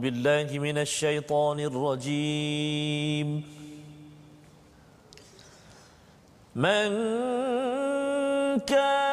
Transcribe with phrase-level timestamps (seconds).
[0.00, 3.28] بالله من الشيطان الرجيم.
[6.56, 6.88] من
[8.58, 9.09] كان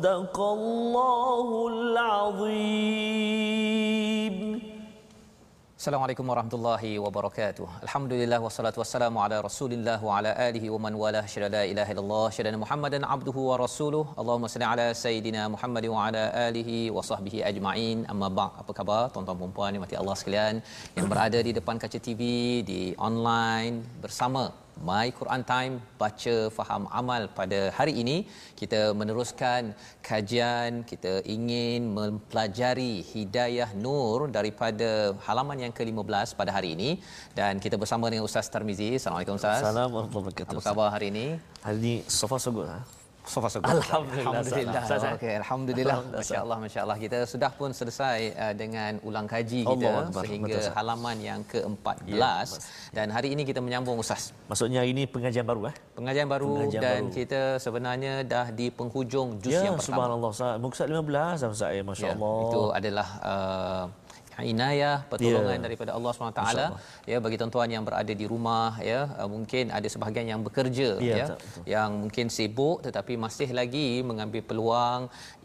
[0.00, 3.16] صدق الله العظيم
[5.76, 7.66] Assalamualaikum warahmatullahi wabarakatuh.
[7.84, 12.26] Alhamdulillah wassalatu wassalamu ala Rasulillah wa ala alihi wa man wala syada la ilaha illallah
[12.36, 14.04] syada Muhammadan abduhu wa rasuluh.
[14.20, 17.98] Allahumma salli ala sayidina Muhammad wa ala alihi wa sahbihi ajma'in.
[18.12, 18.52] Amma ba'd.
[18.62, 20.54] Apa khabar tuan-tuan dan puan mati Allah sekalian
[20.96, 22.22] yang berada di depan kaca TV,
[22.70, 24.44] di online bersama
[24.89, 28.17] My Quran Time baca faham amal pada hari ini
[28.61, 29.75] kita meneruskan
[30.09, 34.89] kajian kita ingin mempelajari hidayah nur daripada
[35.27, 36.89] halaman yang ke-15 pada hari ini
[37.39, 38.89] dan kita bersama dengan Ustaz Tarmizi.
[39.01, 39.59] Assalamualaikum Ustaz.
[39.59, 40.57] Assalamualaikum warahmatullahi wabarakatuh.
[40.57, 41.27] Apa khabar hari ini?
[41.65, 42.71] Hari ini so far so good.
[42.71, 43.00] Ha?
[43.23, 43.69] So far so good.
[43.71, 44.41] Alhamdulillah.
[44.41, 44.81] Alhamdulillah.
[44.81, 45.13] Eh?
[45.13, 45.93] Okey, alhamdulillah.
[45.93, 46.19] Alhamdulillah.
[46.19, 46.97] Masya-Allah, masya-Allah.
[46.97, 50.75] Kita sudah pun selesai uh, dengan ulang kaji kita Allah sehingga Betul, Ustaz.
[50.75, 52.33] halaman yang ke-14 Ya,
[52.91, 55.75] dan hari ini kita menyambung Ustaz Maksudnya hari ini pengajian baru eh?
[55.93, 57.13] pengajian baru Pengajian dan baru.
[57.13, 60.09] kita sebenarnya dah di penghujung juz ya, yang pertama.
[60.09, 60.55] subhanallah Ustaz.
[60.57, 61.05] Muka surat 15
[61.37, 61.69] dah Ustaz.
[61.71, 62.35] Ya, Masya Ya, Allah.
[62.41, 63.83] itu adalah uh,
[64.51, 65.63] inayah pertolongan Ya.
[65.65, 66.41] daripada Allah SWT
[67.11, 71.15] ya bagi tuan-tuan yang berada di rumah ya uh, mungkin ada sebahagian yang bekerja Ya,
[71.19, 71.63] ya betul, betul.
[71.73, 75.01] yang mungkin sibuk tetapi masih lagi mengambil peluang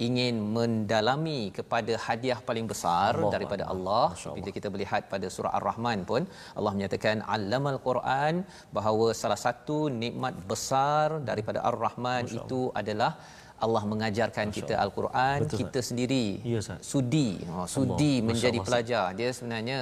[0.06, 4.06] ingin mendalami kepada hadiah paling besar Allah daripada Allah.
[4.36, 6.22] Bila kita melihat pada surah Ar-Rahman pun
[6.58, 8.34] Allah menyatakan allamal Quran
[8.76, 13.12] bahawa salah satu nikmat besar daripada Ar-Rahman Masya itu adalah
[13.56, 17.40] Allah mengajarkan kita Al-Quran Betul, kita sendiri Ya, sudi.
[17.48, 19.04] Oh, sudi Masya menjadi Allah, pelajar.
[19.16, 19.78] Dia sebenarnya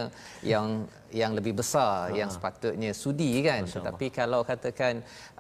[0.47, 0.87] yang
[1.21, 3.63] yang lebih besar yang sepatutnya sudi kan?
[3.65, 4.95] Masya tetapi kalau katakan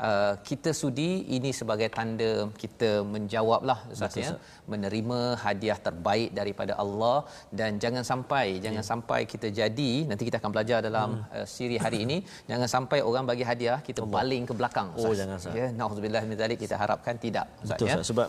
[0.08, 4.32] uh, kita sudi ini sebagai tanda kita menjawablah ustaz ya.
[4.72, 7.18] Menerima hadiah terbaik daripada Allah.
[7.58, 12.00] Dan jangan sampai jangan sampai kita jadi nanti kita akan belajar dalam uh, siri hari
[12.06, 12.18] ini.
[12.50, 15.56] Jangan sampai orang bagi hadiah kita baling ke belakang Oh, jangan, Ustaz.
[15.58, 17.94] ya naudzubillah min zalik kita harapkan tidak ustaz Betul ya.
[17.96, 18.08] Ustaz.
[18.10, 18.28] Sebab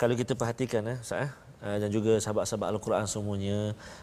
[0.00, 1.30] kalau kita perhatikan eh, Ustaz eh,
[1.60, 3.58] dan juga sahabat-sahabat Al-Quran semuanya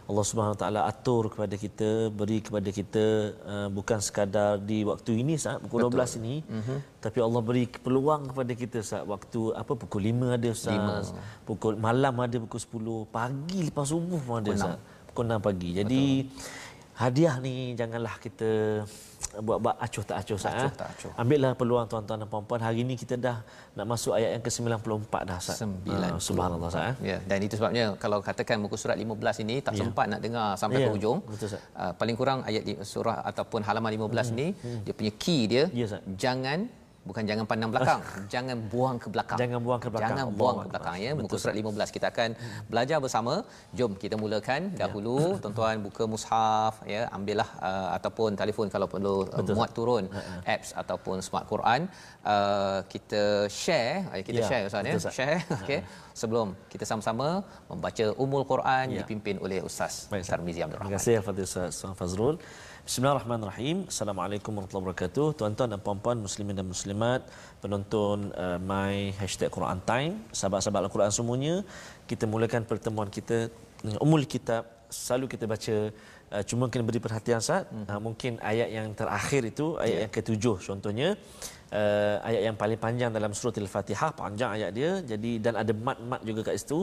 [0.09, 3.05] Allah Subhanahu Wa Taala atur kepada kita beri kepada kita
[3.53, 6.05] uh, bukan sekadar di waktu ini saat pukul Betul.
[6.05, 6.77] 12 ini mm-hmm.
[7.01, 10.95] tapi Allah beri peluang kepada kita saat waktu apa pukul 5 ada Ustaz Lima.
[11.49, 12.61] pukul malam ada pukul
[13.09, 14.77] 10 pagi lepas subuh pun ada Pukul Ustaz
[15.17, 15.69] pukul 6 pagi.
[15.73, 16.03] Jadi
[16.97, 18.49] hadiah ni janganlah kita
[19.37, 20.73] buat-buat acuh tak acuh Ustaz Acuh eh.
[20.73, 21.11] tak acuh.
[21.15, 23.37] ambillah peluang tuan-tuan dan puan-puan hari ini kita dah
[23.75, 25.93] nak masuk ayat yang ke-94 dah Ustaz 90.
[25.93, 26.95] Ah, subhanallah Ustaz eh.
[27.05, 29.79] Ya, dan itu sebabnya kalau katakan muka surat 15 ini tak Ya.
[29.79, 31.21] sempat nak dengar sampai Ya, ke hujung.
[31.23, 31.61] betul, Ustaz.
[31.71, 34.47] Uh, paling kurang ayat surah ataupun halaman 15 ini
[34.81, 36.01] dia punya key dia Ya, Ustaz.
[36.17, 36.65] jangan
[37.09, 37.99] bukan jangan pandang belakang,
[38.33, 39.37] jangan buang ke belakang.
[39.41, 40.11] Jangan buang ke belakang.
[40.11, 40.71] Jangan Allah buang ke Akbar.
[40.73, 41.11] belakang ya.
[41.17, 42.29] Muka surat 15 kita akan
[42.71, 43.33] belajar bersama.
[43.77, 49.43] Jom kita mulakan dahulu tuan-tuan buka mushaf ya, ambillah uh, ataupun telefon kalau perlu uh,
[49.57, 50.05] muat turun
[50.45, 51.81] apps ataupun smart Quran.
[52.27, 55.11] Uh, kita share, uh, kita Ya, share Ustaz ya.
[55.17, 55.79] Share okey.
[56.11, 57.27] Sebelum kita sama-sama
[57.71, 58.99] membaca Ummul Quran Ya.
[58.99, 60.25] dipimpin oleh Ustaz Baik.
[60.27, 60.97] Tarmizi Abdul Terima Rahman.
[60.99, 62.35] kasih Al-Fatihah Ustaz Ustaz Fazrul.
[62.87, 63.83] Bismillahirrahmanirrahim.
[63.91, 65.25] Assalamualaikum warahmatullahi wabarakatuh.
[65.35, 67.27] Tuan-tuan dan puan-puan muslimin dan muslimat,
[67.59, 71.55] penonton uh, my hashtag Quran Time, sahabat-sahabat Al-Quran semuanya,
[72.07, 73.51] kita mulakan pertemuan kita
[73.83, 74.87] dengan umul kitab.
[74.87, 75.75] Selalu kita baca
[76.31, 77.91] uh, cuma kena beri perhatian saat hmm.
[77.91, 80.01] uh, mungkin ayat yang terakhir itu ayat Ya.
[80.07, 81.19] yang ketujuh contohnya
[81.73, 84.91] uh, ayat yang paling panjang dalam surah Al-Fatihah panjang ayat dia.
[85.11, 86.79] Jadi dan ada mat-mat juga kat situ.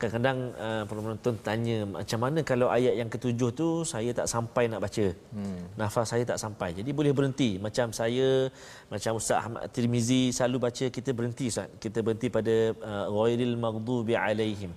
[0.00, 4.80] Kadang-kadang uh, penonton tanya macam mana kalau ayat yang ketujuh tu saya tak sampai nak
[4.84, 5.06] baca?
[5.36, 5.60] Hmm.
[5.80, 6.70] nafas saya tak sampai.
[6.78, 7.50] Jadi boleh berhenti.
[7.66, 8.48] Macam saya
[8.92, 11.68] macam Ustaz Ahmad Tirmizi selalu baca kita berhenti Ustaz.
[11.84, 12.54] Kita berhenti pada
[12.90, 14.72] uh, ghairil maghdubi alaihim.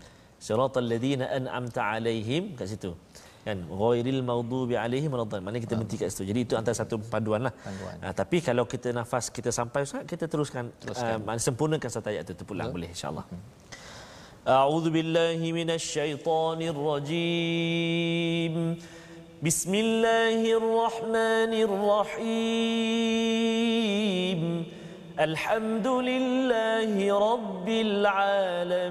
[0.46, 2.92] Siratal ladzina an'amta alaihim kat situ
[3.47, 7.41] kan ghairil maghdubi alaihim waladdallin maknanya kita berhenti kat situ jadi itu antara satu panduan
[7.49, 7.97] lah Panduan.
[8.05, 11.25] Ha, tapi kalau kita nafas kita sampai Ustaz kita teruskan, Teruskan.
[11.25, 13.27] Uh, sempurnakan satu ayat itu pulang boleh insyaallah
[14.41, 18.55] أعوذ بالله من الشيطان الرجيم
[19.45, 21.53] بسم الله الرحمن
[22.81, 23.41] الرحيم
[25.21, 26.93] الحمد لله
[27.29, 28.91] رب العالمين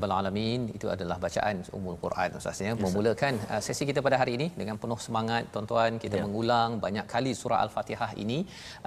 [0.00, 0.60] Rabbal alamin.
[0.76, 2.72] Itu adalah bacaan Ummul Quran Ustaz ya.
[2.84, 6.24] Memulakan uh, sesi kita pada hari ini dengan penuh semangat tuan-tuan kita Ya.
[6.26, 8.38] mengulang banyak kali surah Al-Fatihah ini.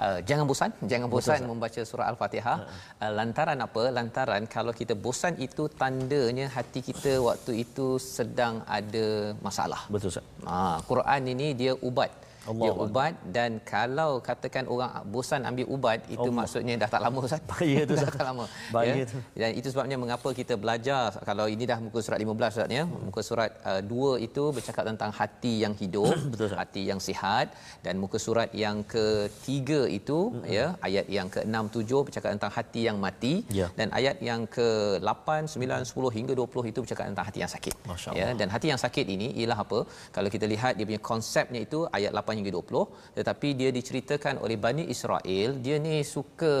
[0.04, 1.50] Uh, jangan bosan, jangan bosan Ustaz.
[1.52, 2.58] membaca surah Al-Fatihah.
[3.02, 3.82] Uh, lantaran apa?
[3.98, 9.06] Lantaran kalau kita bosan itu tandanya hati kita waktu itu sedang ada
[9.46, 9.80] masalah.
[9.94, 10.26] Betul Ustaz.
[10.50, 12.10] Ha, Quran ini dia ubat.
[12.44, 12.84] Allah dia Allah.
[12.86, 16.36] ubat dan kalau katakan orang bosan ambil ubat itu Allah.
[16.38, 17.40] maksudnya dah tak lama Ustaz.
[17.50, 18.44] Bahaya tu, dah tak lama.
[18.68, 19.18] Bahaya tu.
[19.32, 22.84] Dan itu sebabnya mengapa kita belajar kalau ini dah muka surat 15 Ustaz ya.
[22.84, 26.60] Muka surat uh, 2 itu bercakap tentang hati yang hidup, Betul, Ustaz.
[26.60, 27.46] hati yang sihat
[27.80, 30.18] dan muka surat yang ketiga itu
[30.48, 33.66] ya ayat yang ke-6 7 bercakap tentang hati yang mati Ya.
[33.78, 37.74] dan ayat yang ke-8 9 10 hingga 20 itu bercakap tentang hati yang sakit.
[38.12, 39.78] Ya dan hati yang sakit ini ialah apa?
[40.10, 44.56] Kalau kita lihat dia punya konsepnya itu ayat 8 hingga 20 tetapi dia diceritakan oleh
[44.66, 46.54] Bani Israel dia ni suka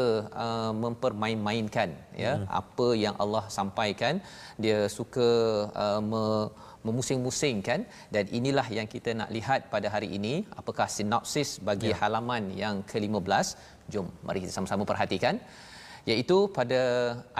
[0.44, 1.90] uh, mempermain-mainkan
[2.24, 2.46] ya hmm.
[2.60, 4.14] apa yang Allah sampaikan.
[4.64, 5.28] Dia suka
[5.84, 6.24] uh, me,
[6.86, 7.80] memusing-musingkan.
[8.14, 10.34] Dan inilah yang kita nak lihat pada hari ini.
[10.60, 11.98] Apakah sinopsis bagi ya.
[12.02, 13.48] halaman yang ke-15
[13.92, 15.36] jom mari kita sama-sama perhatikan
[16.10, 16.82] iaitu pada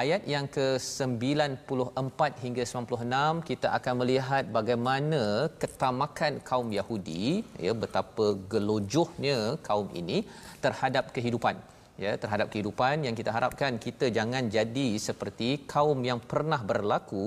[0.03, 5.23] ayat yang ke-94 hingga 96 kita akan melihat bagaimana
[5.63, 9.39] ketamakan kaum Yahudi ya betapa gelojohnya
[9.69, 10.19] kaum ini
[10.65, 11.57] terhadap kehidupan.
[12.05, 17.27] Ya terhadap kehidupan yang kita harapkan kita jangan jadi seperti kaum yang pernah berlaku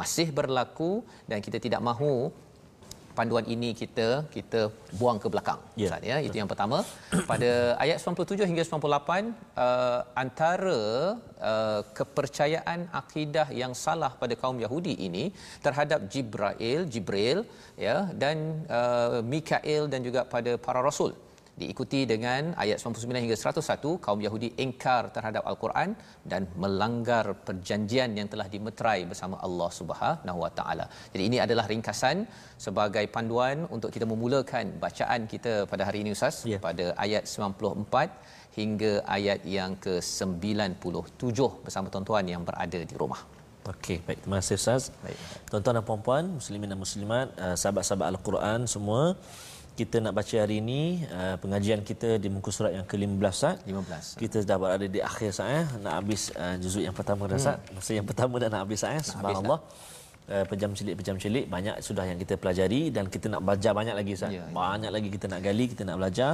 [0.00, 0.92] masih berlaku
[1.30, 2.14] dan kita tidak mahu
[3.18, 4.06] panduan ini kita
[4.36, 4.60] kita
[5.00, 5.60] buang ke belakang.
[5.80, 5.86] Ya.
[5.88, 6.16] Ustaz ya.
[6.26, 6.78] Itu yang pertama.
[7.30, 7.50] Pada
[7.84, 8.74] ayat 97 hingga 98
[9.64, 10.80] uh, antara
[11.50, 15.24] uh, kepercayaan akidah yang salah pada kaum Yahudi ini
[15.66, 17.38] terhadap Jibril Jibril
[17.86, 18.36] ya dan
[18.78, 21.12] uh, Mikail dan juga pada para rasul
[21.60, 25.90] diikuti dengan ayat 99 hingga 101 kaum Yahudi ingkar terhadap al-Quran
[26.32, 30.86] dan melanggar perjanjian yang telah dimeterai bersama Allah Subhanahu wa taala.
[31.14, 32.26] Jadi ini adalah ringkasan
[32.66, 36.58] sebagai panduan untuk kita memulakan bacaan kita pada hari ini Ustaz Ya.
[36.68, 38.10] pada ayat 94
[38.58, 43.22] hingga ayat yang ke-97 bersama tuan-tuan yang berada di rumah.
[43.72, 44.18] Okey, baik.
[44.22, 44.82] Terima kasih Ustaz.
[45.04, 45.18] Baik.
[45.48, 49.16] Tuan-tuan dan puan-puan, muslimin dan muslimat, uh, sahabat-sahabat Al-Quran semua,
[49.74, 53.58] kita nak baca hari ini uh, pengajian kita di muka surat yang ke-15 Ustaz.
[53.66, 54.22] 15.
[54.22, 55.64] Kita dah berada di akhir Ustaz eh.
[55.82, 57.58] Nak habis uh, juzuk yang pertama dah Ustaz.
[57.74, 59.02] Masa yang pertama dah nak habis Ustaz eh.
[59.10, 59.58] Subhanallah.
[60.24, 63.92] Uh, pejam cilik pejam cilik banyak sudah yang kita pelajari dan kita nak belajar banyak
[63.92, 64.32] lagi Ustaz.
[64.32, 64.52] Ya, ya.
[64.56, 66.30] Banyak lagi kita nak gali, kita nak belajar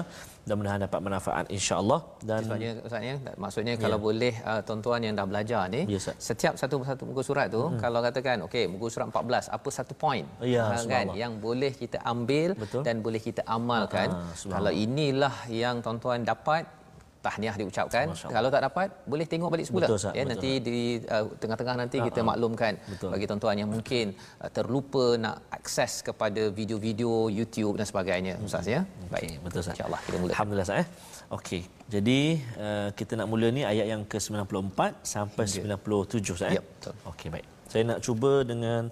[0.47, 5.14] dan mudah-mudahan dapat manfaat insya-Allah dan Sebabnya Ustaz ya, maksudnya kalau boleh uh, tuan-tuan yang
[5.18, 6.14] dah belajar ni, Ya, Ustaz.
[6.23, 7.82] setiap satu satu muka surat tu hmm.
[7.82, 11.99] kalau katakan okey muka surat 14 apa satu poin Ya, Ah, kan yang boleh kita
[12.06, 12.87] ambil Betul.
[12.87, 14.09] dan boleh kita amalkan.
[14.38, 14.54] Subhanallah.
[14.54, 16.62] kalau inilah yang tuan-tuan dapat
[17.20, 18.06] tahniah diucapkan.
[18.12, 18.28] Masya.
[18.32, 19.86] Kalau tak dapat boleh tengok balik semula.
[19.86, 20.28] Betul, ya Betul.
[20.32, 23.10] nanti di uh, tengah-tengah nanti kita maklumkan Betul.
[23.12, 28.80] bagi tuan-tuan yang mungkin uh, terlupa nak akses kepada video-video YouTube dan sebagainya Ustaz ya.
[29.12, 29.76] Okey, betul Ustaz.
[29.76, 30.30] Insya-Allah kita mula.
[30.32, 30.88] Alhamdulillah Ustaz eh.
[31.36, 31.62] Okey.
[31.94, 32.20] Jadi
[32.56, 36.56] uh, kita nak mula ni ayat yang ke-94 sampai 97 Ustaz eh.
[36.58, 36.94] Ya, betul.
[37.12, 37.46] Okey, baik.
[37.70, 38.82] Saya nak cuba dengan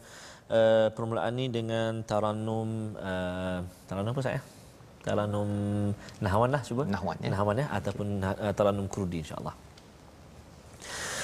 [0.52, 4.57] uh, permulaan ni dengan taranum uh, taranum apa Ustaz eh?
[5.03, 5.49] Taranum
[6.23, 6.83] Nahwan lah cuba.
[6.87, 7.29] Nahwan, ya.
[7.33, 9.53] Nahwan ya ataupun uh, taranum Kurdi insya-Allah.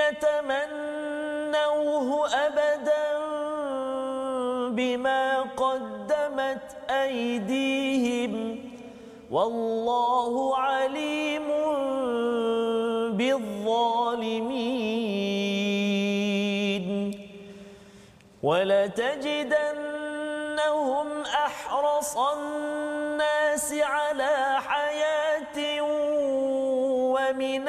[0.00, 2.08] يتمنوه
[2.46, 3.06] أبدا
[4.70, 8.32] بما قدمت أيديهم
[9.30, 11.48] والله عليم
[15.88, 17.28] بالظالمين
[18.42, 19.48] ولتجدنهم
[21.22, 25.82] أحرص الناس على حياة
[27.14, 27.68] ومن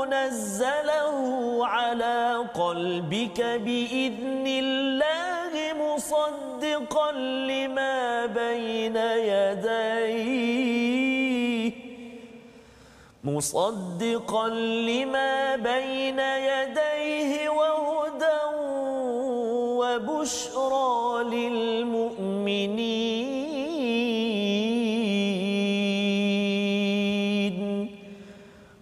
[0.06, 1.18] نزله
[1.68, 5.52] على قلبك بإذن الله
[5.86, 7.12] مصدقا
[7.52, 8.96] لما بين
[9.32, 10.82] يديه
[13.24, 14.50] مصدقا
[14.90, 18.42] لما بين يديه وهدى
[19.80, 23.31] وبشرى للمؤمنين.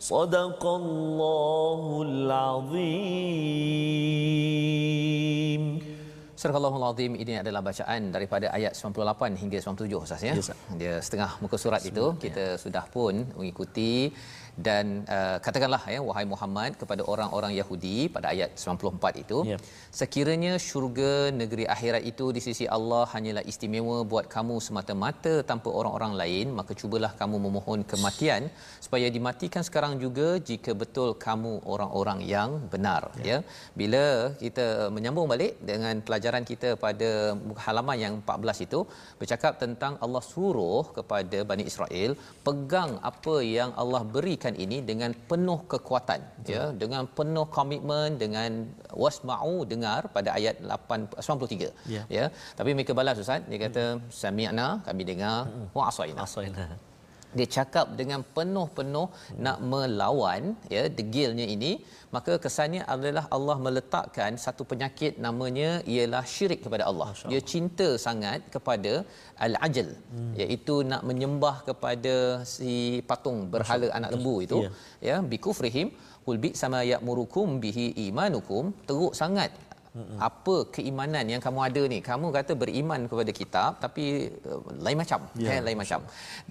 [0.08, 3.24] صدق الله العظيم
[6.44, 10.34] Surah Allahul Azim ini adalah bacaan daripada ayat 98 hingga 97 Ustaz ya.
[10.36, 14.12] Yes, Dia setengah muka surat itu kita sudah pun mengikuti
[14.67, 14.85] dan
[15.15, 19.57] uh, katakanlah ya wahai Muhammad kepada orang-orang Yahudi pada ayat 94 itu Ya.
[19.99, 21.11] sekiranya syurga
[21.41, 26.73] negeri akhirat itu di sisi Allah hanyalah istimewa buat kamu semata-mata tanpa orang-orang lain maka
[26.81, 28.43] cubalah kamu memohon kematian
[28.85, 33.37] supaya dimatikan sekarang juga jika betul kamu orang-orang yang benar ya,
[33.81, 34.03] bila
[34.43, 37.09] kita menyambung balik dengan pelajaran kita pada
[37.65, 38.79] halaman yang 14 itu
[39.21, 42.11] bercakap tentang Allah suruh kepada Bani Israel
[42.47, 46.19] pegang apa yang Allah berikan ini dengan penuh kekuatan
[46.53, 48.49] ya dengan penuh komitmen dengan
[49.03, 52.03] wasma'u dengar pada ayat 8 93 Ya.
[52.17, 52.25] ya.
[52.57, 53.41] Tapi mereka balas ustaz.
[53.49, 53.83] Dia kata
[54.21, 55.37] sami'na kami dengar.
[55.77, 56.65] Wa asaina Asaina.
[57.37, 59.07] Dia cakap dengan penuh-penuh
[59.45, 60.43] nak melawan
[60.73, 61.71] ya degilnya ini
[62.15, 67.09] maka kesannya adalah Allah meletakkan satu penyakit namanya ialah syirik kepada Allah.
[67.31, 68.93] Dia cinta sangat kepada
[69.45, 70.33] al-ajal hmm.
[70.41, 72.15] iaitu nak menyembah kepada
[72.53, 72.73] si
[73.09, 74.69] patung berhala anak lembu itu Ya.
[75.09, 75.87] ya bikufrihim
[76.25, 78.73] qul bi sama ya'murukum bihi imanukum.
[78.89, 79.51] Teruk sangat
[80.27, 81.99] apa keimanan yang kamu ada ni?
[82.09, 84.05] Kamu kata beriman kepada kitab tapi
[84.45, 85.47] uh, lain macam Ya.
[85.49, 85.61] yeah.
[85.65, 85.99] lain macam.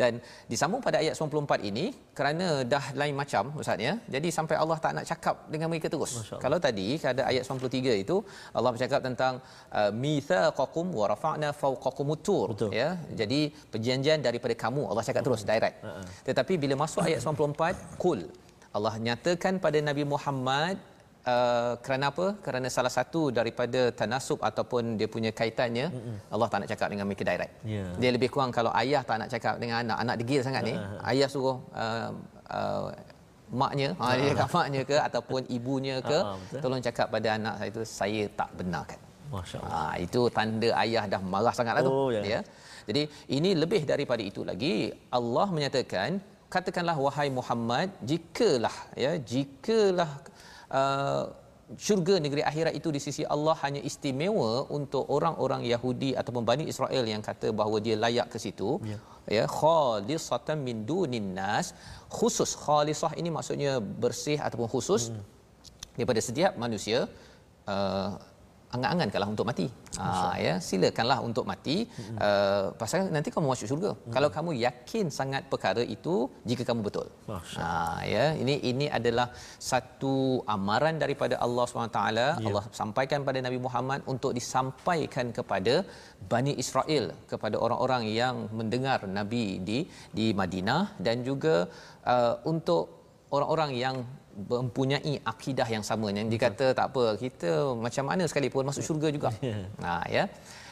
[0.01, 0.13] Dan
[0.51, 1.85] disambung pada ayat 94 ini
[2.19, 3.95] kerana dah lain macam ustaz ya.
[4.15, 6.13] Jadi sampai Allah tak nak cakap dengan mereka terus.
[6.45, 8.17] Kalau tadi pada ayat 93 itu
[8.59, 9.35] Allah bercakap tentang
[9.79, 12.71] uh, mitsaqakum wa rafa'na fawqakumut tur Betul.
[12.81, 12.89] ya.
[13.21, 13.41] Jadi
[13.73, 15.79] perjanjian daripada kamu Allah cakap terus direct.
[16.29, 18.21] Tetapi bila masuk ayat 94 kul
[18.77, 20.77] Allah nyatakan pada Nabi Muhammad
[21.29, 22.27] Uh, kerana apa?
[22.45, 26.17] Kerana salah satu daripada tanasub ataupun dia punya kaitannya Mm-mm.
[26.35, 27.53] Allah tak nak cakap dengan mereka direct.
[27.75, 27.85] Ya.
[28.01, 30.75] Dia lebih kurang kalau ayah tak nak cakap dengan anak, anak degil sangat ni,
[31.11, 32.11] ayah suruh uh,
[32.59, 32.87] uh,
[33.61, 36.61] maknya, ha, dia cakap maknya ke ataupun ibunya ke, betul.
[36.63, 39.01] tolong cakap pada anak saya itu saya tak benarkan.
[39.35, 39.85] Masya Allah.
[39.93, 41.93] Ha, itu tanda ayah dah marah sangatlah tu.
[41.93, 42.23] Oh, ya.
[42.33, 42.41] ya.
[42.89, 43.03] Jadi
[43.37, 44.75] ini lebih daripada itu lagi
[45.19, 46.11] Allah menyatakan
[46.55, 50.11] katakanlah wahai Muhammad jikalah ya jikalah
[50.71, 51.25] uh,
[51.87, 57.05] syurga negeri akhirat itu di sisi Allah hanya istimewa untuk orang-orang Yahudi ataupun Bani Israel
[57.13, 58.99] yang kata bahawa dia layak ke situ Ya.
[59.37, 61.67] ya khalisatan min dunin nas
[62.19, 63.73] khusus khalisah ini maksudnya
[64.05, 65.23] bersih ataupun khusus hmm.
[65.99, 66.99] daripada setiap manusia
[67.75, 68.11] uh,
[68.75, 69.67] angan-angankanlah untuk mati.
[70.01, 70.09] Ha
[70.47, 71.77] ya, silakanlah untuk mati.
[72.27, 73.91] Uh, pasal nanti kamu masuk syurga.
[74.15, 76.15] Kalau kamu yakin sangat perkara itu
[76.51, 77.07] jika kamu betul.
[77.31, 77.71] Masya Ha
[78.15, 79.27] ya, ini ini adalah
[79.71, 80.15] satu
[80.57, 82.01] amaran daripada Allah SWT
[82.51, 85.75] Allah sampaikan pada Nabi Muhammad untuk disampaikan kepada
[86.33, 89.79] Bani Israel kepada orang-orang yang mendengar Nabi di
[90.19, 91.57] di Madinah dan juga
[92.15, 92.85] uh, untuk
[93.37, 93.97] orang-orang yang
[94.53, 97.51] mempunyai akidah yang sama yang dikata tak apa kita
[97.87, 99.31] macam mana sekalipun masuk syurga juga.
[99.85, 100.25] Nah ya.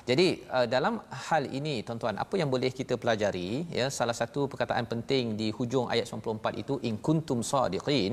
[0.08, 0.94] Jadi uh, dalam
[1.26, 5.86] hal ini tuan-tuan apa yang boleh kita pelajari ya salah satu perkataan penting di hujung
[5.94, 8.12] ayat 94 itu in kuntum sadiqin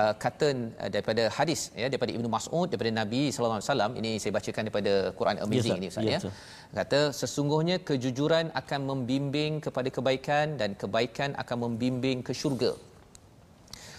[0.00, 0.48] uh, kata
[0.82, 4.62] uh, daripada hadis ya daripada Ibnu Mas'ud daripada Nabi sallallahu alaihi wasallam ini saya bacakan
[4.66, 6.32] daripada Quran Amazing yes, ini Ustaz yes, ya.
[6.78, 12.72] Kata sesungguhnya kejujuran akan membimbing kepada kebaikan dan kebaikan akan membimbing ke syurga.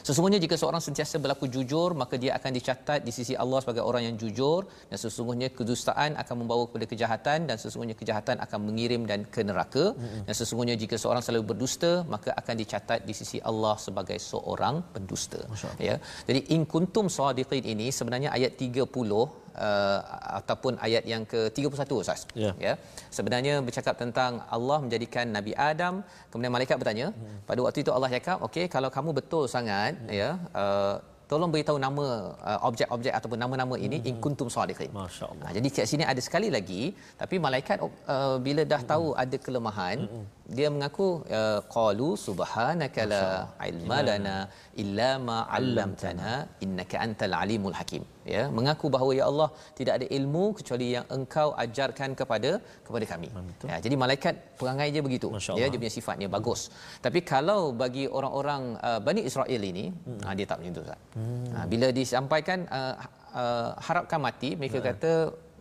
[0.09, 4.03] Sesungguhnya jika seorang sentiasa berlaku jujur maka dia akan dicatat di sisi Allah sebagai orang
[4.07, 9.21] yang jujur dan sesungguhnya kedustaan akan membawa kepada kejahatan dan sesungguhnya kejahatan akan mengirim dan
[9.33, 9.85] ke neraka.
[10.27, 15.41] Dan sesungguhnya jika seorang selalu berdusta maka akan dicatat di sisi Allah sebagai seorang pendusta.
[15.89, 15.97] Ya.
[16.29, 19.99] Jadi in kuntum sadiqin ini sebenarnya ayat 30 uh,
[20.39, 22.21] ataupun ayat yang ke-31 Ustaz.
[22.45, 22.55] Yeah.
[22.65, 22.73] Ya.
[23.17, 26.01] Sebenarnya bercakap tentang Allah menjadikan Nabi Adam,
[26.31, 27.37] kemudian malaikat bertanya, hmm.
[27.49, 30.11] pada waktu itu Allah cakap, okey kalau kamu betul sangat hmm.
[30.21, 30.29] ya,
[30.63, 30.95] uh,
[31.31, 32.05] tolong beritahu nama
[32.49, 34.09] uh, objek-objek ataupun nama-nama ini hmm.
[34.09, 34.89] in kuntum sadiqin.
[34.99, 35.45] Masya-Allah.
[35.45, 36.81] Ha, jadi kat sini ada sekali lagi
[37.21, 39.21] tapi malaikat uh, bila dah tahu hmm.
[39.23, 40.25] ada kelemahan hmm.
[40.57, 41.07] dia mengaku
[41.39, 43.23] uh, qalu subhanaka la
[43.69, 44.37] ilma lana
[44.83, 46.33] illa ma 'allamtana
[46.65, 48.03] innaka antal alimul hakim
[48.35, 52.51] ya mengaku bahawa ya Allah tidak ada ilmu kecuali yang engkau ajarkan kepada
[52.87, 53.29] kepada kami
[53.71, 55.27] ya jadi malaikat perangai dia begitu
[55.59, 56.61] ya dia punya sifatnya bagus
[57.05, 60.19] tapi kalau bagi orang-orang uh, Bani Israel ini hmm.
[60.25, 61.49] ha, dia tak macam tu Ustaz hmm.
[61.55, 62.93] ha, bila disampaikan uh,
[63.41, 64.87] uh, harapkan mati mereka hmm.
[64.89, 65.13] kata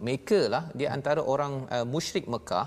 [0.06, 2.66] mereka lah dia antara orang uh, musyrik Mekah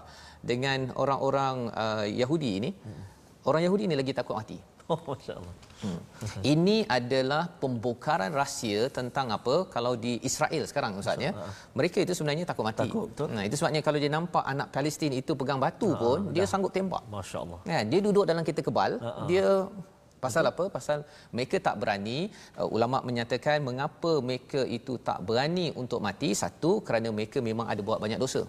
[0.52, 3.04] dengan orang-orang uh, Yahudi ini hmm.
[3.50, 4.60] orang Yahudi ini lagi takut mati
[4.92, 5.16] Oh,
[5.82, 6.00] Hmm.
[6.46, 11.32] Ini adalah pembongkaran rahsia tentang apa kalau di Israel sekarang Ustaz ya.
[11.74, 12.86] Mereka itu sebenarnya takut mati.
[12.86, 16.34] Takut, Nah, itu sebabnya kalau dia nampak anak Palestin itu pegang batu ha, pun dah.
[16.38, 17.02] dia sanggup tembak.
[17.10, 17.60] Masya-Allah.
[17.66, 17.84] Kan?
[17.90, 19.26] Dia duduk dalam kereta kebal, Ha-ha.
[19.26, 19.46] dia
[20.22, 20.54] pasal Betul.
[20.54, 20.64] apa?
[20.78, 20.98] Pasal
[21.34, 22.30] mereka tak berani.
[22.54, 26.30] Uh, ulama menyatakan mengapa mereka itu tak berani untuk mati?
[26.38, 28.46] Satu kerana mereka memang ada buat banyak dosa.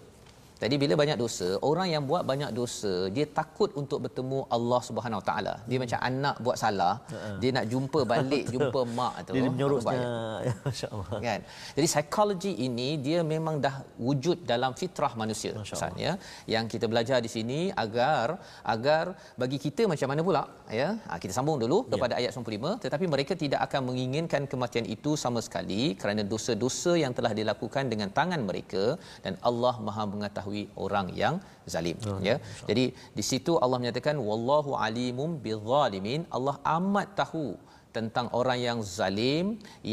[0.62, 5.18] Jadi bila banyak dosa, orang yang buat banyak dosa, dia takut untuk bertemu Allah Subhanahu
[5.20, 5.54] Wa Taala.
[5.70, 5.84] Dia hmm.
[5.84, 7.36] macam anak buat salah, uh-huh.
[7.42, 9.32] dia nak jumpa balik jumpa mak tu.
[9.36, 10.00] Dia menyorosnya.
[10.46, 11.18] Ya, masya-Allah.
[11.24, 11.40] Kan?
[11.76, 13.74] Jadi psikologi ini dia memang dah
[14.06, 15.52] wujud dalam fitrah manusia.
[16.04, 16.12] Ya.
[16.54, 18.42] Yang kita belajar di sini agar
[18.74, 19.04] agar
[19.42, 20.42] bagi kita macam mana pula,
[20.80, 20.88] ya.
[21.08, 21.90] Ha, kita sambung dulu ya.
[21.94, 27.14] kepada ayat 95, tetapi mereka tidak akan menginginkan kematian itu sama sekali kerana dosa-dosa yang
[27.18, 28.84] telah dilakukan dengan tangan mereka
[29.24, 31.34] dan Allah Maha mengetahui mengetahui orang yang
[31.74, 32.36] zalim oh, ya
[32.68, 32.84] jadi
[33.18, 37.46] di situ Allah menyatakan wallahu alimum bizzalimin Allah amat tahu
[37.96, 39.46] tentang orang yang zalim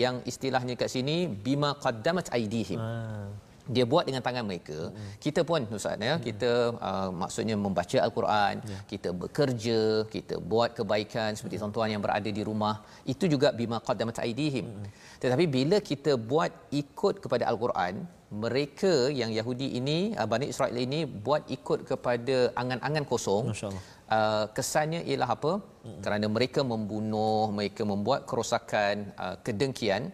[0.04, 3.30] yang istilahnya kat sini bima qaddamat aidihim ah
[3.76, 5.10] dia buat dengan tangan mereka hmm.
[5.24, 6.24] kita pun ustaz ya hmm.
[6.28, 6.52] kita
[6.90, 8.82] uh, maksudnya membaca al-Quran yeah.
[8.92, 9.80] kita bekerja
[10.16, 11.64] kita buat kebaikan seperti hmm.
[11.64, 12.76] tuan-tuan yang berada di rumah
[13.14, 14.90] itu juga bima qaddamat aidihim hmm.
[15.22, 21.10] tetapi bila kita buat ikut kepada al-Quran mereka yang Yahudi ini uh, Bani Israel ini
[21.10, 23.50] buat ikut kepada angan-angan kosong.
[23.54, 23.84] Masyaallah.
[24.10, 25.54] Uh, kesannya ialah apa?
[25.80, 26.00] Hmm.
[26.04, 30.12] kerana mereka membunuh mereka membuat kerosakan uh, kedengkian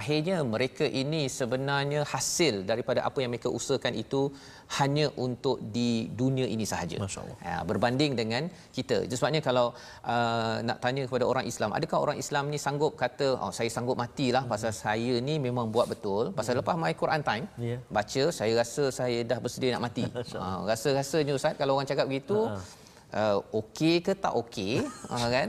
[0.00, 4.22] akhirnya mereka ini sebenarnya hasil daripada apa yang mereka usahakan itu
[4.78, 6.96] hanya untuk di dunia ini sahaja.
[7.48, 8.42] Ya, berbanding dengan
[8.76, 8.96] kita.
[9.06, 9.66] Itu sebabnya kalau
[10.12, 13.96] uh, nak tanya kepada orang Islam, adakah orang Islam ni sanggup kata, oh saya sanggup
[14.02, 14.52] matilah hmm.
[14.52, 16.24] pasal saya ni memang buat betul.
[16.38, 16.60] Pasal hmm.
[16.62, 17.78] lepas my Quran time, yeah.
[17.96, 20.04] baca, saya rasa saya dah bersedia nak mati.
[20.42, 22.38] uh, rasa-rasanya Ustaz, kalau orang cakap begitu,
[23.14, 24.82] uh, okey ke tak okey,
[25.14, 25.48] uh, kan?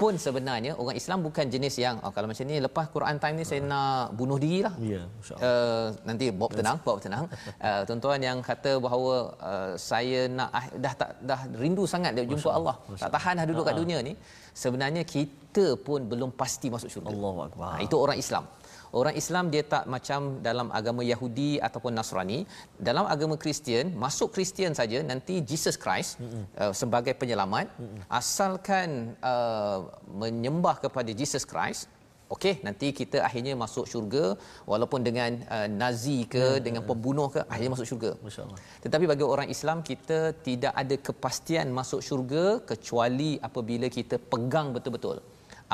[0.00, 3.44] Pun sebenarnya orang Islam bukan jenis yang oh, kalau macam ni lepas Quran time ni
[3.50, 4.74] saya nak bunuh diri lah.
[4.92, 5.02] Ya,
[5.48, 7.24] uh, nanti bawa tenang, bawa tenang.
[7.66, 9.14] Uh, tuan-tuan yang kata bahawa
[9.50, 12.76] uh, saya nak uh, dah tak dah rindu sangat dia jumpa Allah.
[12.86, 14.14] Masya tak tahan dah duduk kat dunia ni.
[14.62, 17.10] Sebenarnya kita pun belum pasti masuk syurga.
[17.14, 17.72] Allahuakbar.
[17.74, 18.44] Ha, itu orang Islam.
[18.92, 22.40] Orang Islam dia tak macam dalam agama Yahudi ataupun Nasrani.
[22.88, 26.16] Dalam agama Kristian, masuk Kristian saja nanti Jesus Christ
[26.60, 27.66] uh, sebagai penyelamat.
[27.76, 28.00] Mm-mm.
[28.08, 29.88] Asalkan uh,
[30.22, 31.88] menyembah kepada Jesus Christ,
[32.34, 34.24] okey nanti kita akhirnya masuk syurga
[34.72, 36.88] walaupun dengan uh, nazi ke ya, dengan ya.
[36.90, 42.00] pembunuh ke akhirnya masuk syurga masyaallah tetapi bagi orang Islam kita tidak ada kepastian masuk
[42.08, 45.18] syurga kecuali apabila kita pegang betul-betul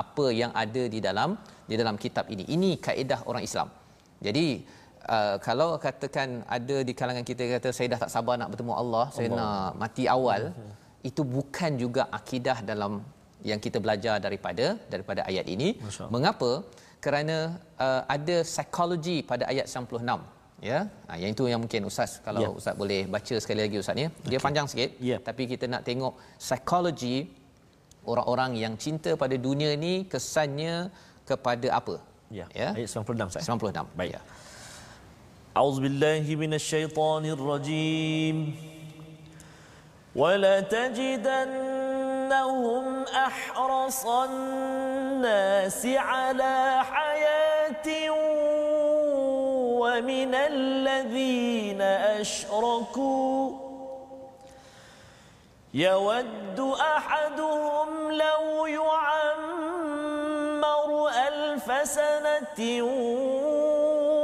[0.02, 1.30] apa yang ada di dalam
[1.70, 2.44] di dalam kitab ini.
[2.56, 3.68] Ini kaedah orang Islam.
[4.26, 4.46] Jadi
[5.14, 9.06] uh, kalau katakan ada di kalangan kita kata saya dah tak sabar nak bertemu Allah,
[9.06, 9.16] Allah.
[9.16, 10.72] saya nak mati awal, uh-huh.
[11.08, 12.92] itu bukan juga akidah dalam
[13.50, 15.68] yang kita belajar daripada daripada ayat ini.
[16.14, 16.52] Mengapa?
[17.04, 20.00] Kerana uh, ada psikologi pada ayat 96
[20.70, 20.78] ya
[21.08, 22.58] ha, yang itu yang mungkin ustaz kalau yeah.
[22.58, 24.44] ustaz boleh baca sekali lagi ustaz ya dia okay.
[24.46, 25.20] panjang sikit yeah.
[25.28, 27.16] tapi kita nak tengok psikologi
[28.06, 30.90] orang-orang yang cinta pada dunia ni kesannya
[31.28, 31.98] kepada apa?
[32.32, 32.46] Ya.
[32.50, 32.72] ya?
[32.76, 33.44] Ayat 96 saya.
[33.44, 33.86] 96.
[33.98, 34.12] Baik.
[34.16, 34.20] Ya.
[35.54, 38.36] Auzubillahi minasyaitonirrajim.
[40.14, 42.84] Wa la tajidannahum
[43.26, 44.30] ahrasan
[45.22, 48.10] nasi ala hayatin
[49.78, 51.88] wa minal ladzina
[52.18, 53.14] ashraku.
[55.74, 57.73] Yawaddu ahaduhum
[58.66, 60.08] يعمر
[61.28, 62.82] ألف سنة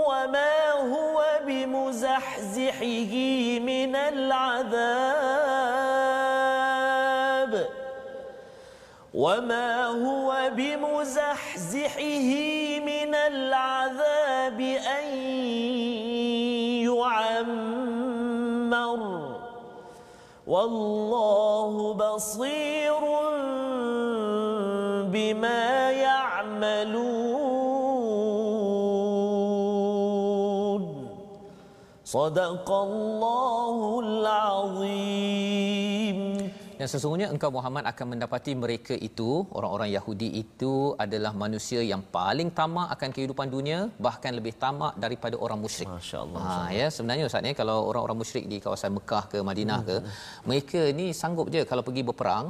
[0.09, 3.13] وما هو بمزحزحه
[3.61, 5.31] من العذاب
[9.15, 12.31] وما هو بمزحزحه
[12.81, 15.07] من العذاب أن
[16.87, 17.61] يعمر.
[20.47, 23.01] والله بصير
[25.31, 27.31] بما يعملون.
[32.05, 36.00] صدق الله العظيم.
[36.81, 42.49] Dan sesungguhnya engkau Muhammad akan mendapati mereka itu, orang-orang Yahudi itu adalah manusia yang paling
[42.59, 45.89] tamak akan kehidupan dunia, bahkan lebih tamak daripada orang musyrik.
[45.93, 46.41] Masya Allah.
[46.45, 49.97] Ha, ya, sebenarnya Ustaz ni kalau orang-orang musyrik di kawasan Mekah ke Madinah ke,
[50.49, 52.47] mereka ni sanggup je kalau pergi berperang,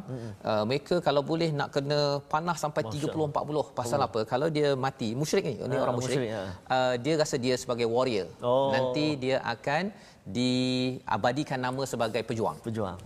[0.47, 4.23] uh, mereka kalau boleh nak kena panah sampai 30 40 pasal apa?
[4.33, 6.19] Kalau dia mati, musyrik ni, ni Ah, orang musyrik.
[6.23, 6.49] musyrik, ah.
[6.77, 8.31] Uh, dia rasa dia sebagai warrior.
[8.38, 8.71] Oh.
[8.71, 9.90] Nanti dia akan
[10.27, 12.61] diabadikan nama sebagai pejuang.
[12.61, 12.99] Pejuang.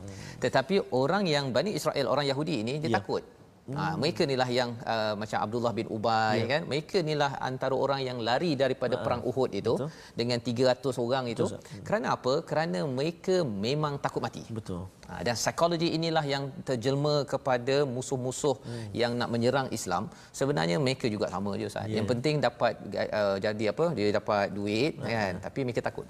[0.43, 2.99] Tetapi orang yang Bani Israel orang Yahudi ini dia Ya.
[3.01, 3.23] takut.
[3.65, 6.47] Ha, mereka inilah yang uh, macam Abdullah bin Ubay Ya.
[6.53, 6.63] kan.
[6.69, 9.89] Mereka inilah antara orang yang lari daripada perang Uhud itu Betul.
[10.13, 11.49] dengan 300 orang itu.
[11.49, 11.81] Betul, Ustaz.
[11.81, 12.45] Kerana apa?
[12.45, 14.45] Kerana mereka memang takut mati.
[14.53, 14.85] Betul.
[15.09, 18.93] Ha, dan psikologi inilah yang terjelma kepada musuh-musuh hmm.
[18.93, 20.13] yang nak menyerang Islam.
[20.29, 21.89] Sebenarnya mereka juga sama je Ustaz.
[21.89, 22.05] Ya.
[22.05, 22.73] Yang penting dapat
[23.17, 23.87] uh, jadi apa?
[23.97, 25.41] Dia dapat duit kan.
[25.41, 26.05] Tapi mereka takut.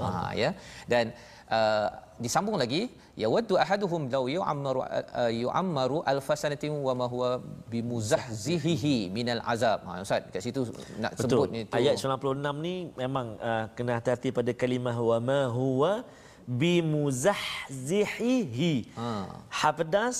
[0.00, 0.50] Ha ya.
[0.92, 1.04] Dan
[1.50, 1.88] uh,
[2.22, 2.82] disambung lagi
[3.18, 7.28] ya waddu ahaduhum law yu'ammaru uh, yu'ammaru alfasanatin wa ma huwa
[7.72, 9.78] bimuzahzihihi minal azab.
[9.88, 10.60] Ha Ustaz kat situ
[11.02, 11.60] nak sebut Betul.
[11.66, 15.92] itu Ayat 96 ni memang uh, kena hati-hati pada kalimah wa ma huwa
[16.60, 18.72] bimuzahzihihi.
[18.98, 19.10] Ha.
[19.60, 20.18] Ha pedas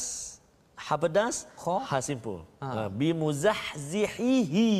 [0.86, 1.76] ha pedas Kha?
[1.90, 2.38] ha simpul.
[2.62, 2.88] Ha.
[3.00, 4.70] Bimuzahzihihi.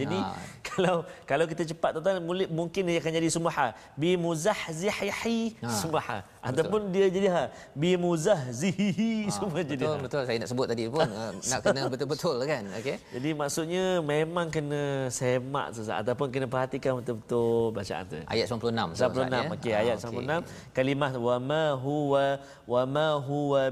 [0.00, 0.34] Jadi Ha.
[0.72, 3.66] Kalau kalau kita cepat tuan-tuan mungkin dia akan jadi semua ha.
[3.94, 5.68] Bimuzahzihihi Ha.
[5.70, 6.18] semua ha.
[6.42, 7.42] Ataupun dia jadi ha.
[7.72, 10.02] Bimuzahzihihi Ha, semua jadi betul ha.
[10.02, 14.50] betul saya nak sebut tadi pun uh, nak kena betul-betul kan okey Jadi maksudnya memang
[14.50, 18.18] kena semak Ustaz ataupun kena perhatikan betul-betul bacaan tu.
[18.26, 18.58] ayat 96
[18.90, 19.46] Ustaz, 96 ya?
[19.54, 20.26] okey Ah, ayat okey.
[20.26, 22.24] 96 kalimah wa ma huwa
[22.66, 23.62] wa ma huwa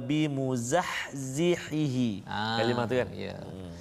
[1.01, 2.11] bimuzahzihihi.
[2.25, 3.09] Ah, Kalimah tu kan.
[3.11, 3.35] Ya.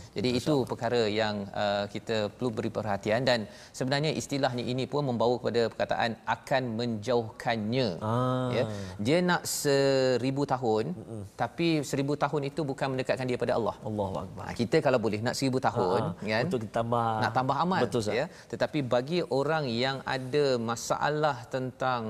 [0.10, 5.06] Jadi itu perkara yang uh, kita perlu beri perhatian dan sebenarnya istilah ni ini pun
[5.06, 7.90] membawa kepada perkataan akan menjauhkannya.
[8.02, 8.50] Ah.
[8.52, 8.64] Ya.
[9.06, 11.22] Dia nak seribu tahun Mm-mm.
[11.42, 13.76] tapi seribu tahun itu bukan mendekatkan dia pada Allah.
[13.90, 14.44] Allahu akbar.
[14.48, 18.02] Ha, kita kalau boleh nak seribu tahun Ah, kan Untuk tambah nak tambah amal Betul
[18.04, 18.20] Ustaz.
[18.20, 22.02] ya tetapi bagi orang yang ada masalah tentang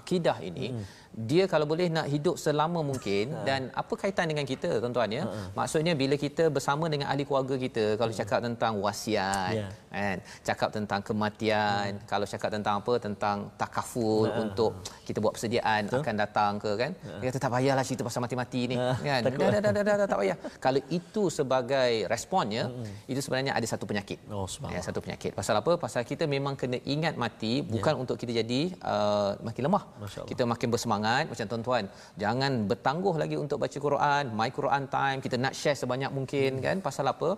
[0.00, 0.84] akidah ini hmm.
[1.18, 5.22] Dia kalau boleh nak hidup selama mungkin dan apa kaitan dengan kita tuan-tuan ya?
[5.52, 9.66] Maksudnya bila kita bersama dengan ahli keluarga kita kalau cakap tentang wasiat Ya.
[9.90, 10.16] kan?
[10.44, 16.52] Cakap tentang kematian kalau cakap tentang apa tentang takaful untuk kita buat persediaan akan datang
[16.56, 16.90] ke kan?
[17.18, 19.20] Dia kata tak payahlah cerita pasal mati-mati ni Ah, kan?
[19.26, 19.42] Takut.
[19.42, 20.36] dah, dah, dah, dah, dah, dah, tak payah.
[20.64, 22.70] Kalau itu sebagai responnya
[23.06, 24.22] itu sebenarnya ada satu penyakit.
[24.30, 25.34] Oh, ya, satu penyakit.
[25.34, 25.74] Pasal apa?
[25.74, 29.82] Pasal kita memang kena ingat mati bukan untuk kita jadi uh, makin lemah.
[30.24, 31.84] Kita makin bersemangat macam tuan-tuan.
[32.22, 35.18] Jangan bertangguh lagi untuk baca Quran, my Quran time.
[35.24, 36.76] Kita nak share sebanyak mungkin kan.
[36.88, 37.30] Pasal apa?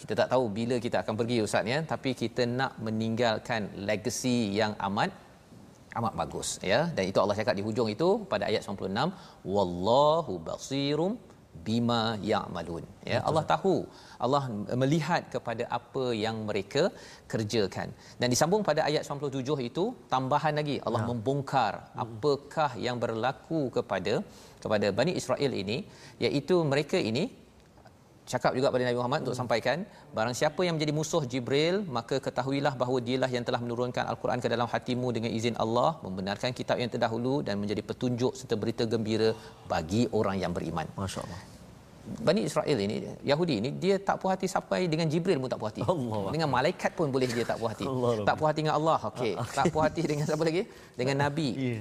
[0.00, 4.74] Kita tak tahu bila kita akan pergi ustaz ya, tapi kita nak meninggalkan legacy yang
[4.88, 5.10] amat
[5.98, 6.80] amat bagus ya.
[6.96, 9.10] Dan itu Allah cakap di hujung itu pada ayat 96,
[9.54, 11.12] wallahu basirum
[11.66, 12.84] bima ya'malun.
[13.10, 13.74] Ya Allah tahu.
[14.26, 14.42] Allah
[14.82, 16.82] melihat kepada apa yang mereka
[17.32, 17.88] kerjakan.
[18.20, 20.76] Dan disambung pada ayat 97 itu tambahan lagi.
[20.86, 21.08] Allah Ya.
[21.10, 21.72] membongkar
[22.04, 24.14] apakah yang berlaku kepada
[24.62, 25.78] kepada Bani Israel ini
[26.26, 27.24] iaitu mereka ini
[28.32, 29.76] cakap juga pada Nabi Muhammad untuk sampaikan
[30.16, 34.48] barang siapa yang menjadi musuh Jibril maka ketahuilah bahawa dialah yang telah menurunkan al-Quran ke
[34.54, 39.30] dalam hatimu dengan izin Allah membenarkan kitab yang terdahulu dan menjadi petunjuk serta berita gembira
[39.72, 41.40] bagi orang yang beriman Masya-Allah.
[42.26, 42.96] Bani Israel ini
[43.30, 45.84] Yahudi ini dia tak puas hati sampai dengan Jibril pun tak puas hati.
[45.92, 46.22] Allah.
[46.34, 47.84] Dengan malaikat pun boleh dia tak puas hati.
[47.84, 48.24] Allah.
[48.28, 48.98] tak puas hati dengan Allah.
[49.12, 49.32] Okey.
[49.58, 50.62] tak puas hati dengan siapa lagi?
[50.96, 51.48] Dengan nabi.
[51.52, 51.78] Ya.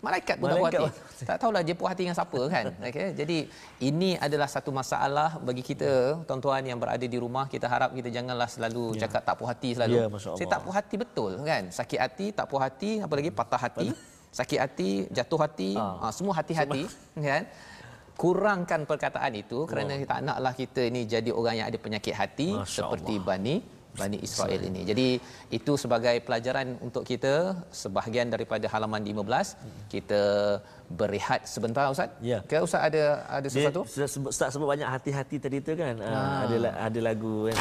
[0.00, 0.72] Malaikat pun malaikat.
[0.72, 1.24] tak puas hati.
[1.28, 2.64] Tak tahulah dia puas hati dengan siapa kan.
[2.88, 3.08] Okey.
[3.20, 3.38] Jadi
[3.84, 7.44] ini adalah satu masalah bagi kita tuan-tuan yang berada di rumah.
[7.46, 9.06] Kita harap kita janganlah selalu ya.
[9.06, 9.96] cakap tak puas hati selalu.
[9.96, 11.62] Ya, Saya tak puas hati betul kan.
[11.68, 13.88] Sakit hati, tak puas hati, apa lagi patah hati,
[14.32, 16.08] sakit hati, jatuh hati, ha.
[16.08, 16.82] Ha, semua hati-hati
[17.20, 17.42] kan.
[18.20, 22.52] Kurangkan perkataan itu kerana kita tak naklah kita ini jadi orang yang ada penyakit hati
[22.52, 23.28] Masya seperti Allah.
[23.32, 24.86] Bani Bani Israel ini.
[24.86, 25.08] Jadi
[25.50, 30.22] itu sebagai pelajaran untuk kita sebahagian daripada halaman 15 kita
[30.90, 32.10] berehat sebentar Ustaz.
[32.18, 32.42] Ya.
[32.42, 33.86] Okay, Ustaz ada ada sesuatu?
[33.86, 35.94] Dia, Ustaz sebut banyak hati-hati tadi tu kan.
[36.02, 36.50] Ha.
[36.50, 36.56] ada
[36.90, 37.56] ada lagu kan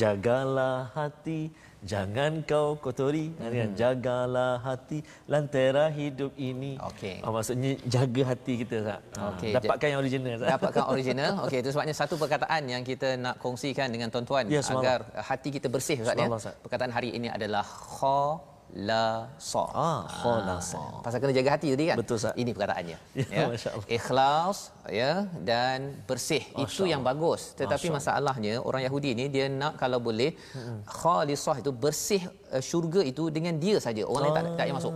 [0.00, 3.48] jagalah hati Jangan kau kotori kan?
[3.48, 3.72] hmm.
[3.72, 5.00] Jagalah hati
[5.32, 7.24] Lantera hidup ini okay.
[7.24, 9.00] oh, Maksudnya jaga hati kita tak?
[9.16, 9.56] Okay.
[9.56, 10.48] Dapatkan yang original tak?
[10.60, 15.08] Dapatkan original Okey, Itu sebabnya satu perkataan Yang kita nak kongsikan dengan tuan-tuan ya, Agar
[15.16, 16.28] hati kita bersih Ustaz, ya.
[16.60, 19.64] Perkataan hari ini adalah Kha la sa.
[19.74, 20.78] Ah, khala sa.
[20.78, 21.96] Ah, pasal kena jaga hati tadi kan?
[21.98, 22.34] Betul Ustaz.
[22.38, 22.98] Ini perkataannya.
[23.30, 23.70] Ya, ya.
[23.86, 26.42] Ikhlas ya dan bersih.
[26.58, 27.54] Itu yang bagus.
[27.58, 30.86] Tetapi masalahnya orang Yahudi ni dia nak kalau boleh hmm.
[30.86, 32.22] khalisah itu bersih
[32.54, 34.02] uh, syurga itu dengan dia saja.
[34.06, 34.94] Orang lain tak tak payah masuk.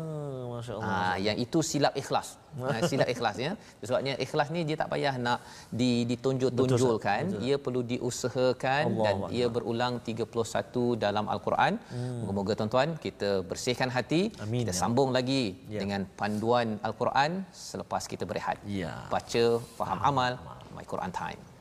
[0.72, 0.88] Ah.
[0.88, 2.28] Ha, yang itu silap ikhlas.
[2.60, 3.52] Ha, silap ikhlas ya.
[3.88, 5.38] Sebabnya ikhlas ni dia tak payah nak
[5.80, 9.30] di ditunjuk-tunjulkan, ia perlu diusahakan Allah dan Allah.
[9.36, 11.72] ia berulang 31 dalam al-Quran.
[11.94, 12.18] Hmm.
[12.24, 14.62] Moga-moga tuan-tuan kita bersihkan hati, Amin.
[14.64, 14.80] kita ya.
[14.82, 15.42] sambung lagi
[15.74, 15.80] ya.
[15.82, 18.58] dengan panduan al-Quran selepas kita berehat.
[18.82, 18.94] Ya.
[19.14, 19.44] Baca,
[19.78, 20.32] faham amal,
[20.76, 21.53] my Quran time.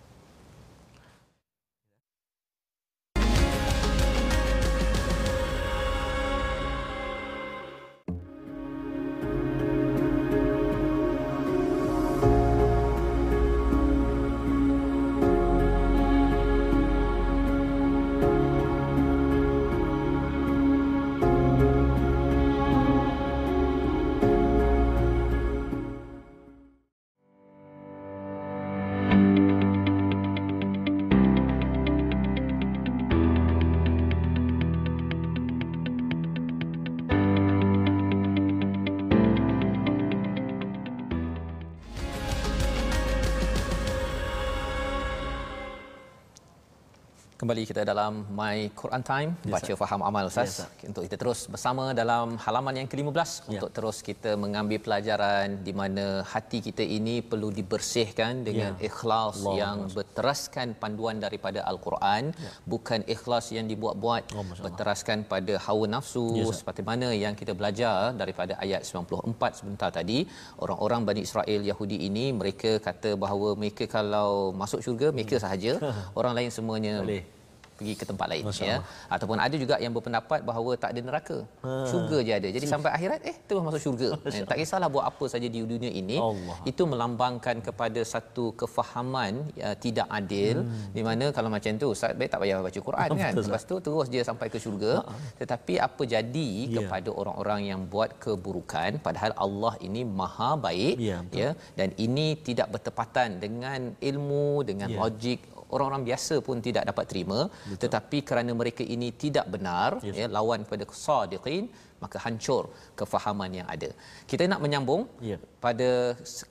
[47.41, 51.39] Kembali kita dalam My Quran Time baca yes, faham amal Ustaz yes, untuk kita terus
[51.53, 53.51] bersama dalam halaman yang ke-15 yeah.
[53.53, 58.87] untuk terus kita mengambil pelajaran di mana hati kita ini perlu dibersihkan dengan yeah.
[58.89, 59.95] ikhlas Allah yang Allah.
[59.97, 62.55] berteraskan panduan daripada Al-Quran yeah.
[62.73, 68.13] bukan ikhlas yang dibuat-buat oh, berteraskan pada hawa nafsu yes, seperti mana yang kita belajar
[68.21, 70.19] daripada ayat 94 sebentar tadi
[70.63, 75.43] orang-orang Bani Israel Yahudi ini mereka kata bahawa mereka kalau masuk syurga mereka hmm.
[75.45, 75.71] sahaja
[76.19, 77.32] orang lain semuanya Boleh
[77.77, 79.13] pergi ke tempat lain Masya ya Allah.
[79.15, 81.71] ataupun ada juga yang berpendapat bahawa tak ada neraka ha.
[81.91, 85.25] syurga je ada jadi sampai akhirat eh terus masuk syurga eh, tak kisahlah buat apa
[85.33, 86.57] saja di dunia ini Allah.
[86.71, 90.91] itu melambangkan kepada satu kefahaman ya, tidak adil hmm.
[90.97, 94.07] di mana kalau macam tu ustaz baik tak payah baca Quran kan lepas tu terus
[94.13, 95.15] dia sampai ke syurga ha.
[95.41, 96.75] tetapi apa jadi yeah.
[96.77, 102.67] kepada orang-orang yang buat keburukan padahal Allah ini maha baik yeah, ya dan ini tidak
[102.75, 103.81] bertepatan dengan
[104.11, 105.01] ilmu dengan yeah.
[105.01, 105.39] logik
[105.75, 107.79] orang-orang biasa pun tidak dapat terima Betul.
[107.83, 110.15] tetapi kerana mereka ini tidak benar yes.
[110.19, 111.65] ya lawan kepada sadiqin
[112.03, 112.63] maka hancur
[112.99, 113.89] kefahaman yang ada.
[114.31, 115.37] Kita nak menyambung ya.
[115.65, 115.89] pada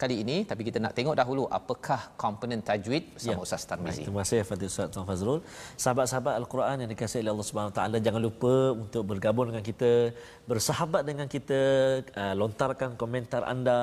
[0.02, 3.46] kali ini tapi kita nak tengok dahulu apakah komponen tajwid bersama ya.
[3.46, 4.02] Ustaz Tarmizi.
[4.06, 5.40] Terima kasih Fadil Ustaz Tuan Fazrul.
[5.84, 8.54] Sahabat-sahabat Al-Quran yang dikasihi oleh Allah Subhanahu taala jangan lupa
[8.84, 9.92] untuk bergabung dengan kita,
[10.50, 11.60] bersahabat dengan kita,
[12.22, 13.78] uh, lontarkan komentar anda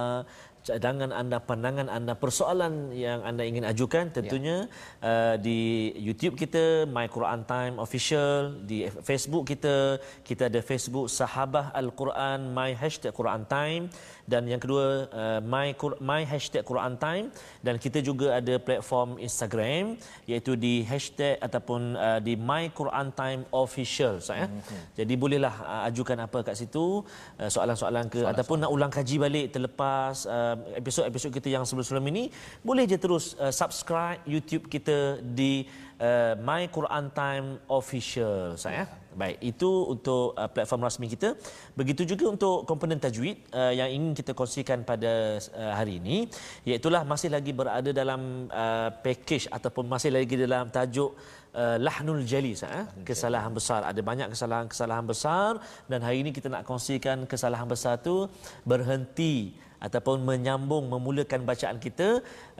[0.69, 5.09] cadangan anda, pandangan anda, persoalan yang anda ingin ajukan tentunya ya.
[5.09, 11.73] uh, di YouTube kita My Quran Time Official, di Facebook kita, kita ada Facebook Sahabah
[11.73, 13.89] Al-Quran My Hashtag Quran Time
[14.29, 17.33] dan yang kedua uh, my my hashtag Quran Time
[17.65, 19.97] dan kita juga ada platform Instagram
[20.29, 24.93] iaitu di hashtag ataupun uh, di my Quran Time official saya mm-hmm.
[24.93, 27.01] jadi bolehlah uh, ajukan apa kat situ
[27.41, 28.69] uh, soalan-soalan ke soalan, ataupun soalan.
[28.69, 32.29] nak ulang kaji balik terlepas uh, episod-episod kita yang sebelum-sebelum ini
[32.61, 35.65] boleh je terus uh, subscribe YouTube kita di
[35.99, 38.87] uh, My Quran Time official saya.
[39.19, 41.35] Baik, itu untuk uh, platform rasmi kita.
[41.75, 46.31] Begitu juga untuk komponen tajwid uh, yang ingin kita kongsikan pada uh, hari ini,
[46.63, 51.11] iaitu masih lagi berada dalam uh, package ataupun masih lagi dalam tajuk
[51.53, 52.85] uh, lahnul jali eh?
[53.03, 55.51] kesalahan besar ada banyak kesalahan-kesalahan besar
[55.89, 58.29] dan hari ini kita nak kongsikan kesalahan besar tu
[58.65, 59.53] berhenti
[59.85, 62.09] ataupun menyambung memulakan bacaan kita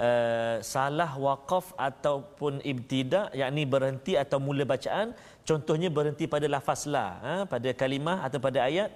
[0.07, 5.07] uh, salah waqaf ataupun ibtida yakni berhenti atau mula bacaan
[5.49, 8.89] contohnya berhenti pada lafaz la ha, pada kalimah atau pada ayat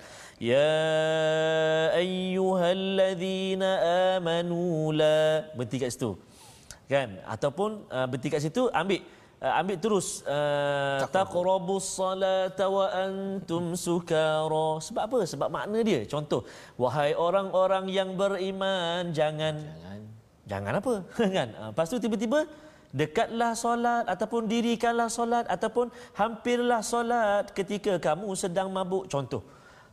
[0.51, 0.69] ya
[2.03, 3.69] ayyuhallazina
[4.17, 5.17] amanu la
[5.57, 6.11] berhenti kat situ
[6.93, 7.09] kan?
[7.35, 9.01] Ataupun uh, berhenti kat situ ambil
[9.43, 14.79] uh, ambil terus uh, taqrabus salata wa antum sukara.
[14.79, 15.19] Sebab apa?
[15.27, 16.07] Sebab makna dia.
[16.07, 16.47] Contoh
[16.79, 19.99] wahai orang-orang yang beriman jangan jangan,
[20.47, 20.93] jangan apa?
[21.35, 21.49] Kan?
[21.59, 22.47] Uh, lepas tu tiba-tiba
[22.93, 29.11] dekatlah solat ataupun dirikanlah solat ataupun hampirlah solat ketika kamu sedang mabuk.
[29.11, 29.43] Contoh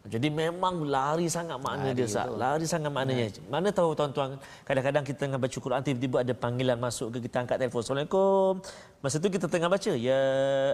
[0.08, 2.24] jadi memang lari sangat makna lari dia Sah.
[2.24, 3.28] Lari sangat maknanya.
[3.28, 3.44] Ya.
[3.52, 7.60] Mana tahu tuan-tuan kadang-kadang kita tengah baca Quran tiba-tiba ada panggilan masuk ke kita angkat
[7.60, 7.84] telefon.
[7.84, 8.64] Assalamualaikum.
[9.04, 10.20] Masa tu kita tengah baca ya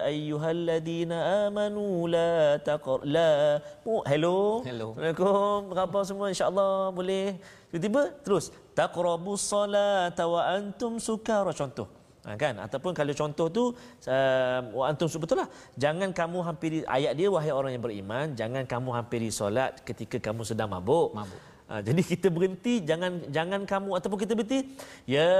[0.06, 4.62] ayyuhalladzina amanu la taqra la oh, hello.
[4.62, 4.94] hello.
[4.94, 5.58] Assalamualaikum.
[5.74, 7.34] Apa semua insya-Allah boleh.
[7.74, 11.90] Tiba-tiba terus taqrabus salata wa antum sukara contoh.
[12.26, 12.58] Ha, kan?
[12.58, 13.64] Ataupun kalau contoh tu
[14.10, 15.48] uh, wa antum betul lah.
[15.78, 20.42] Jangan kamu hampiri ayat dia wahai orang yang beriman jangan kamu hampiri solat ketika kamu
[20.42, 21.14] sedang mabuk.
[21.14, 21.38] Mabuk.
[21.70, 24.70] Ha, jadi kita berhenti jangan jangan kamu ataupun kita berhenti
[25.02, 25.34] ya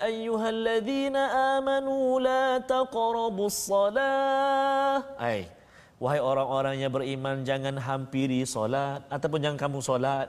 [0.00, 5.48] ayyuhalladzina amanu la taqrabus salah ai
[5.96, 10.28] wahai orang-orang yang beriman jangan hampiri solat ataupun jangan kamu solat.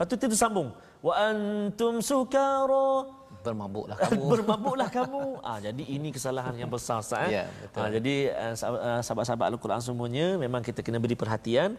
[0.00, 0.72] Patut kita sambung
[1.04, 4.24] wa antum sukara bermabuklah kamu.
[4.28, 5.40] bermabuklah kamu.
[5.40, 7.40] Ah jadi ini kesalahan yang besar Ustaz eh.
[7.40, 7.80] Ya, betul.
[7.80, 11.74] Ah, jadi uh, sahabat-sahabat Al-Quran semuanya memang kita kena beri perhatian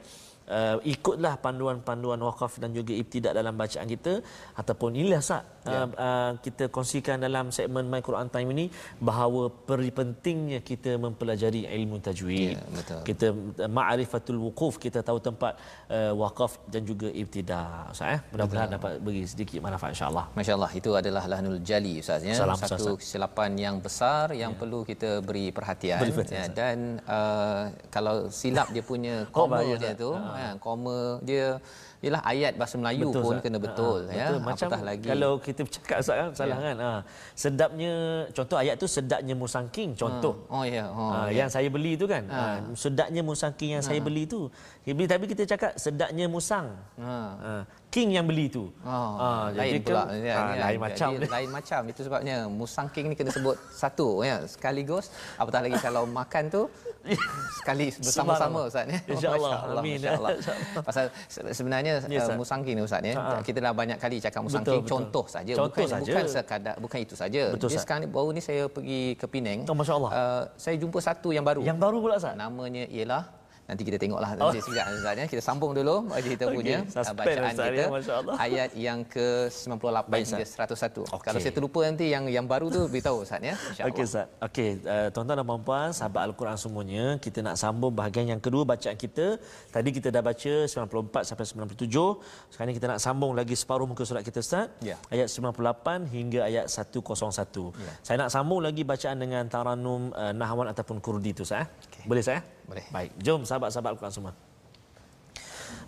[0.60, 4.14] uh, ikutlah panduan-panduan wakaf dan juga ibtidak dalam bacaan kita.
[4.62, 5.72] Ataupun inilah sah ya.
[5.72, 8.66] uh, uh, kita kongsikan dalam segmen My Quran Time ini
[9.10, 12.58] bahawa peri pentingnya kita mempelajari ilmu tajwid.
[12.58, 13.02] Ya, betul.
[13.08, 15.54] kita uh, ma'rifatul wuquf kita tahu tempat
[15.96, 20.26] uh, wakaf dan juga ibtidak ustaz eh mudah-mudahan dapat beri sedikit manfaat insyaallah.
[20.40, 22.36] Masyaallah itu adalah lahnul jali ustaz ya.
[22.36, 23.00] Salam, satu ustaz.
[23.02, 24.60] kesilapan yang besar yang ya.
[24.60, 27.64] perlu kita beri perhatian, beri perhatian ya, dan uh,
[27.96, 31.62] kalau silap dia punya koma oh, dia tu ha kan koma dia
[32.02, 33.44] ialah ayat bahasa Melayu betul, pun Zat.
[33.46, 34.42] kena betul ha, ya betul.
[34.42, 36.66] macam Apatah lagi kalau kita bercakap kan salah ya.
[36.66, 36.94] kan ha
[37.38, 37.94] sedapnya
[38.34, 40.56] contoh ayat tu sedapnya musangking contoh ha.
[40.58, 41.46] oh ya oh, ha, ya.
[41.46, 42.42] yang saya beli tu kan ha.
[42.58, 42.74] ha.
[42.74, 43.90] sedapnya musangking yang ha.
[43.94, 44.50] saya beli tu
[44.82, 47.16] tapi kita cakap sedapnya musang ha.
[47.38, 47.54] ha
[47.92, 48.72] king yang beli tu.
[48.88, 50.04] Oh, ha, lain jadi pula.
[50.08, 51.10] Kan, ya, ha, lain macam.
[51.12, 51.82] Jadi, lain macam.
[51.92, 55.12] Itu sebabnya musang king ni kena sebut satu ya, sekaligus.
[55.36, 56.72] Apatah lagi kalau makan tu
[57.62, 59.00] sekali bersama-sama Ustaz ya.
[59.10, 59.52] Insya-Allah.
[59.78, 59.98] Amin.
[59.98, 60.30] Insya-Allah.
[60.88, 63.18] Pasal sebenarnya yes, uh, musang king ni Ustaz ya.
[63.18, 63.42] Ha.
[63.42, 66.02] Kita dah banyak kali cakap musang betul, contoh saja bukan saja.
[66.06, 67.42] bukan sekadar bukan itu saja.
[67.58, 69.66] Jadi sekarang ni baru ni saya pergi ke Penang.
[69.66, 70.12] Oh, masya-Allah.
[70.12, 71.66] Uh, saya jumpa satu yang baru.
[71.66, 72.38] Yang baru pula Ustaz.
[72.38, 73.41] Namanya ialah
[73.72, 74.64] Nanti kita tengoklah nanti oh.
[74.68, 75.26] sekejap Ustaz ya.
[75.32, 76.56] Kita sambung dulu bagi kita okay.
[76.60, 77.88] punya uh, bacaan Ustaz, kita ya,
[78.36, 81.08] ayat yang ke-98 hingga 101.
[81.08, 81.24] Okay.
[81.24, 83.56] Kalau saya terlupa nanti yang yang baru tu beritahu Ustaz ya.
[83.88, 84.28] Okey Ustaz.
[84.44, 89.00] Okey, uh, tuan-tuan dan puan-puan, sahabat Al-Quran semuanya, kita nak sambung bahagian yang kedua bacaan
[89.00, 89.40] kita.
[89.72, 92.52] Tadi kita dah baca 94 sampai 97.
[92.52, 94.68] Sekarang kita nak sambung lagi separuh muka surat kita Ustaz.
[94.84, 95.00] Ya.
[95.08, 97.00] Ayat 98 hingga ayat 101.
[97.00, 97.92] Ya.
[98.04, 101.72] Saya nak sambung lagi bacaan dengan taranum uh, nahwan ataupun kurdi tu Ustaz.
[102.01, 102.09] Okay.
[102.09, 102.41] Boleh saya?
[102.65, 102.85] Boleh.
[102.89, 104.33] Baik, jom sahabat-sahabat Al-Quran semua.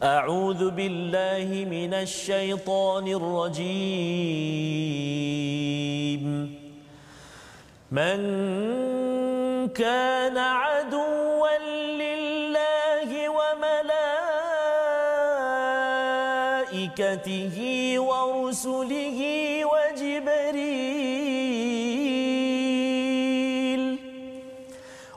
[0.03, 3.85] أعوذ بالله من الشيطان الرجيم
[7.91, 8.19] من
[9.75, 11.51] كان عدوا
[11.99, 13.11] لله
[16.79, 17.57] وملائكته
[17.99, 19.21] ورسله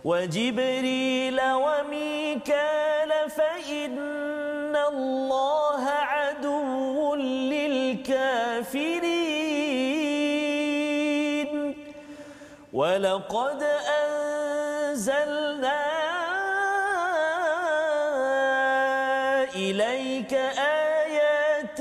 [0.06, 1.40] وجبريل
[12.72, 13.62] ولقد
[14.02, 15.84] أنزلنا
[19.54, 21.80] إليك آيات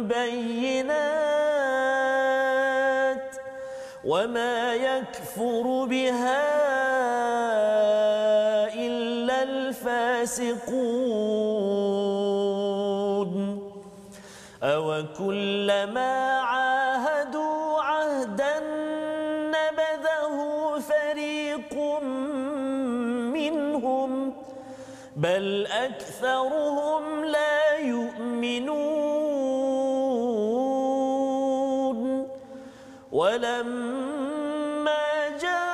[0.00, 0.96] بينات
[4.04, 6.45] وما يكفر بها
[25.36, 28.76] بل أكثرهم لا يؤمنون
[33.12, 34.48] ولما
[35.40, 35.66] جاءهم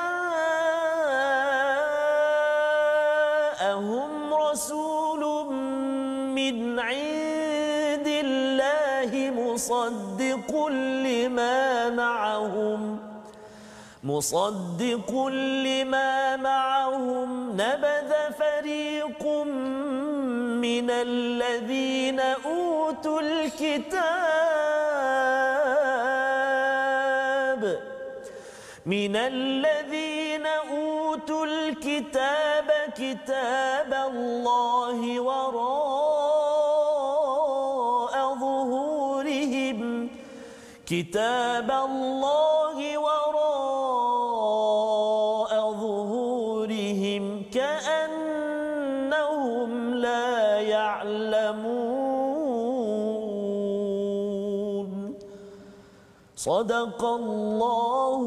[4.33, 5.53] رسول
[6.35, 12.99] من عند الله مصدق لما معهم
[14.03, 15.25] مصدق
[15.65, 18.12] لما معهم نبذ
[20.63, 24.03] من الذين أوتوا الكتاب
[28.85, 32.67] من الذين أوتوا الكتاب
[33.01, 35.93] كتاب الله وراء
[38.43, 39.79] ظهورهم.
[40.85, 42.52] كتاب الله
[56.62, 58.24] صدق الله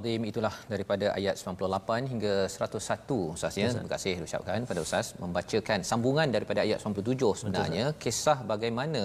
[0.00, 3.68] Al-Azim itulah daripada ayat 98 hingga 101 Ustaz ya.
[3.68, 8.00] Terima kasih ucapkan pada Ustaz membacakan sambungan daripada ayat 97 sebenarnya Betul.
[8.02, 9.02] kisah bagaimana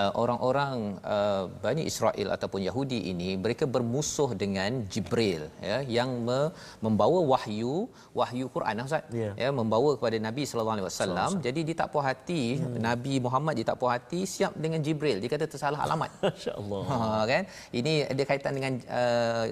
[0.00, 0.74] uh, orang-orang
[1.14, 7.74] uh, Bani Israel ataupun Yahudi ini mereka bermusuh dengan Jibril ya yang me- membawa wahyu
[8.20, 9.30] wahyu Quran Ustaz Ya.
[9.42, 12.78] ya membawa kepada Nabi sallallahu alaihi wasallam jadi dia tak puas hati hmm.
[12.86, 16.82] Nabi Muhammad dia tak puas hati siap dengan Jibril dia kata tersalah alamat Masya-Allah.
[16.90, 17.42] Ha kan?
[17.74, 19.44] Ini ada kaitan dengan uh,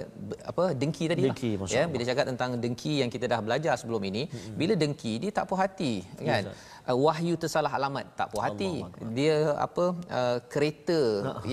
[0.50, 1.68] apa dengki tadi Dengki, lah.
[1.68, 5.48] Ya, bila cakap tentang dengki yang kita dah belajar sebelum ini, bila dengki dia tak
[5.48, 6.48] puas hati, kan?
[6.48, 6.54] Uh,
[6.94, 8.84] wahyu tersalah alamat tak puas hati.
[9.16, 9.84] Dia apa
[10.18, 11.00] uh, kereta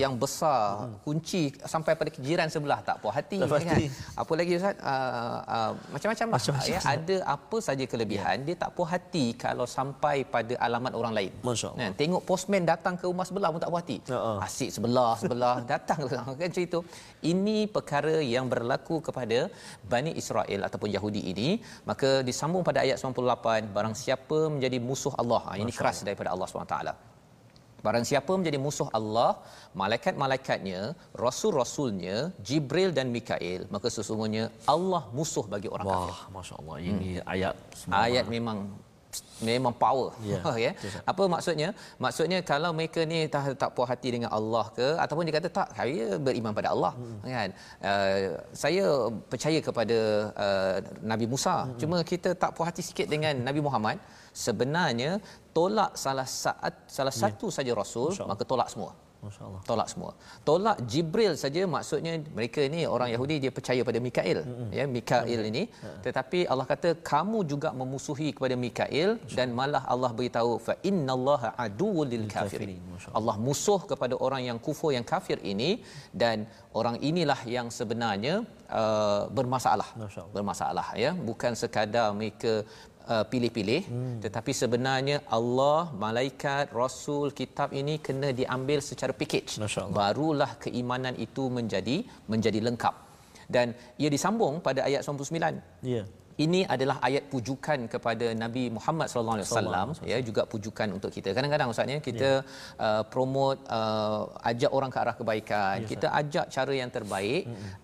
[0.02, 3.68] yang besar kunci sampai pada jiran sebelah tak puas hati, Tak kan?
[3.68, 3.86] hati.
[4.22, 4.76] Apa lagi ustaz?
[4.80, 6.38] Uh, uh, macam-macam lah.
[6.40, 11.14] Macam-macam, Ya, ada apa saja kelebihan, dia tak puas hati kalau sampai pada alamat orang
[11.18, 11.32] lain.
[11.44, 11.72] Allah.
[11.80, 11.92] Kan?
[12.00, 13.98] Tengok postman datang ke rumah sebelah pun tak puas hati.
[14.12, 14.38] Ya, ah.
[14.46, 15.98] Asyik sebelah sebelah datang
[16.40, 16.78] kan cerita.
[17.32, 19.38] Ini perkara yang berlaku kepada
[19.92, 21.48] Bani Israel ataupun Yahudi ini,
[21.90, 25.25] maka disambung pada ayat 98 barang siapa menjadi musuh Allah.
[25.34, 26.76] Ha, ini keras daripada Allah SWT.
[27.84, 29.30] Barang siapa menjadi musuh Allah,
[29.80, 30.80] malaikat-malaikatnya,
[31.24, 32.16] rasul-rasulnya,
[32.48, 36.14] Jibril dan Mikail, maka sesungguhnya Allah musuh bagi orang kafir.
[36.14, 36.76] Wah, masya-Allah.
[36.82, 37.54] Ini ayat
[38.06, 38.58] Ayat memang
[39.48, 40.72] memang power Ya, ya.
[40.72, 41.04] betul, Ustaz.
[41.10, 41.68] Apa maksudnya?
[42.04, 45.68] Maksudnya kalau mereka ni tak tak puas hati dengan Allah ke ataupun dia kata tak
[45.78, 47.20] saya beriman pada Allah hmm.
[47.36, 47.50] kan.
[47.90, 48.20] Uh,
[48.62, 48.84] saya
[49.32, 49.98] percaya kepada
[50.46, 50.76] uh,
[51.12, 51.56] Nabi Musa.
[51.64, 51.76] Hmm.
[51.80, 53.98] Cuma kita tak puas hati sikit dengan Nabi Muhammad.
[54.44, 55.10] Sebenarnya
[55.56, 58.92] tolak salah saat salah satu saja rasul maka tolak semua.
[59.26, 59.60] Masya-Allah.
[59.68, 60.10] Tolak semua.
[60.48, 64.38] Tolak Jibril saja maksudnya mereka ni orang Yahudi dia percaya pada Mikail.
[64.78, 65.62] Ya, Mikail ini.
[66.06, 72.10] Tetapi Allah kata kamu juga memusuhi kepada Mikail dan malah Allah beritahu fa innallaha aduwwul
[72.14, 72.78] lil kafirin.
[73.18, 73.36] Allah.
[73.46, 75.70] Musuh kepada orang yang kufur yang kafir ini
[76.22, 76.46] dan
[76.80, 78.34] orang inilah yang sebenarnya
[78.80, 79.88] uh, bermasalah.
[80.36, 82.54] Bermasalah ya, bukan sekadar mereka
[83.14, 84.14] uh, pilih-pilih hmm.
[84.24, 89.52] tetapi sebenarnya Allah malaikat rasul kitab ini kena diambil secara package
[89.98, 91.98] barulah keimanan itu menjadi
[92.32, 92.94] menjadi lengkap
[93.56, 93.66] dan
[94.02, 96.02] ia disambung pada ayat 99 Ya.
[96.44, 101.32] ini adalah ayat pujukan kepada Nabi Muhammad sallallahu alaihi wasallam ya juga pujukan untuk kita.
[101.36, 102.84] Kadang-kadang ustaz ya kita yeah.
[102.86, 105.76] uh, promote uh, ajak orang ke arah kebaikan.
[105.80, 107.42] Ya, kita ajak cara yang terbaik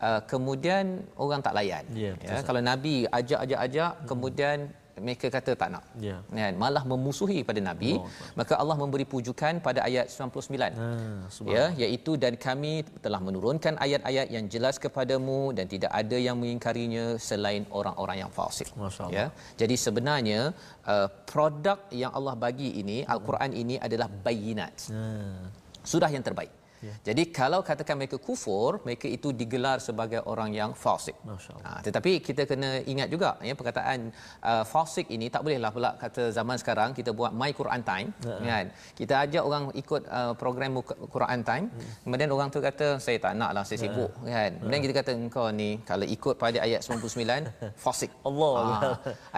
[0.08, 0.84] uh, kemudian
[1.24, 1.84] orang tak layan.
[2.04, 4.58] Ya, betul, ya kalau Nabi ajak-ajak-ajak kemudian
[5.00, 5.84] mereka kata tak nak.
[5.96, 6.16] Ya.
[6.28, 6.54] Kan?
[6.60, 7.96] Malah memusuhi pada Nabi.
[7.96, 8.36] Akbar.
[8.38, 11.24] Maka Allah memberi pujukan pada ayat 99 Ah,
[11.56, 17.04] ya iaitu dan kami telah menurunkan ayat-ayat yang jelas kepadamu dan tidak ada yang mengingkarinya
[17.28, 18.68] selain orang-orang yang fasik
[19.16, 19.26] ya
[19.60, 20.40] jadi sebenarnya
[20.86, 25.48] uh, produk yang Allah bagi ini al-Quran ini adalah bayinat Ah,
[25.82, 26.94] sudah yang terbaik Ya.
[27.08, 31.14] Jadi kalau katakan mereka kufur, mereka itu digelar sebagai orang yang fasik.
[31.62, 34.10] Ha, tetapi kita kena ingat juga ya perkataan
[34.42, 38.34] uh, fasik ini tak bolehlah pula kata zaman sekarang kita buat my Quran time Ha,
[38.42, 38.66] kan.
[38.98, 40.70] Kita ajak orang ikut uh, program
[41.14, 41.86] Quran time, Hmm.
[42.04, 44.50] kemudian orang tu kata saya tak nak lah saya sibuk kan.
[44.58, 47.46] Kemudian kita kata engkau ni kalau ikut pada ayat 99
[47.84, 48.10] fasik.
[48.28, 48.52] Allah.
[48.82, 48.88] Ha,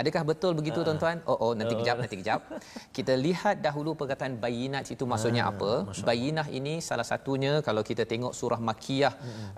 [0.00, 1.20] adakah betul begitu tuan-tuan?
[1.28, 2.40] Oh oh nanti kejap nanti kejap.
[2.96, 5.72] Kita lihat dahulu perkataan bayinat itu maksudnya apa?
[6.08, 7.04] Bayinah ini salah
[7.34, 9.14] satunya kalau kita tengok surah Makkiyah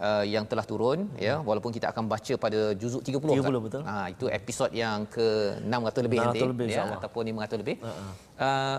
[0.06, 3.64] uh, yang telah turun ya walaupun kita akan baca pada juzuk 30 30 Ustaz.
[3.66, 3.82] betul.
[3.88, 5.28] Ha itu episod yang ke
[5.60, 7.76] 600 lebih 600 nanti lebih, ya ataupun 500 lebih.
[7.84, 8.78] Uh,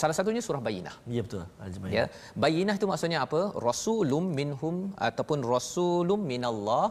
[0.00, 0.94] salah satunya surah Bayinah.
[1.16, 1.42] Ya betul.
[1.66, 1.92] Ajmain.
[1.96, 2.04] Ya,
[2.42, 3.40] bayinah itu maksudnya apa?
[3.68, 4.76] Rasulum minhum
[5.08, 6.86] ataupun rasulum minallah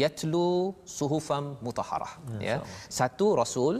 [0.00, 2.12] yatlu suhufam mutahharah.
[2.48, 2.56] Ya.
[2.98, 3.74] Satu rasul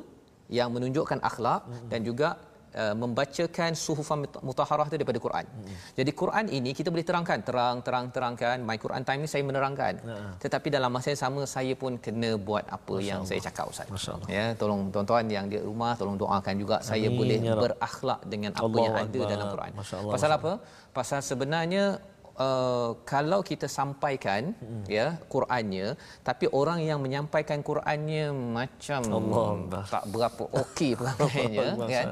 [0.59, 2.29] yang menunjukkan akhlak dan juga
[2.75, 5.45] uh, membacakan suhufan mutaharah itu daripada Quran.
[5.47, 5.77] Hmm.
[5.99, 8.57] Jadi Quran ini kita boleh terangkan, terang terang terangkan.
[8.63, 9.95] My Quran time ni saya menerangkan.
[10.03, 10.33] Hmm.
[10.43, 13.31] Tetapi dalam masa yang sama saya pun kena buat apa Masya yang Allah.
[13.31, 13.87] saya cakap Ustaz.
[14.31, 16.89] Ya, tolong tuan-tuan yang di rumah tolong doakan juga Amin.
[16.91, 19.73] saya boleh ya berakhlak dengan apa Allah yang ada dalam Quran.
[20.15, 20.53] Pasal apa?
[20.95, 21.85] Pasal sebenarnya
[22.39, 24.85] uh, kalau kita sampaikan hmm.
[24.91, 25.95] ya Qurannya
[26.27, 29.49] tapi orang yang menyampaikan Qurannya macam Allah
[29.87, 32.07] tak berapa okey pelanggannya kan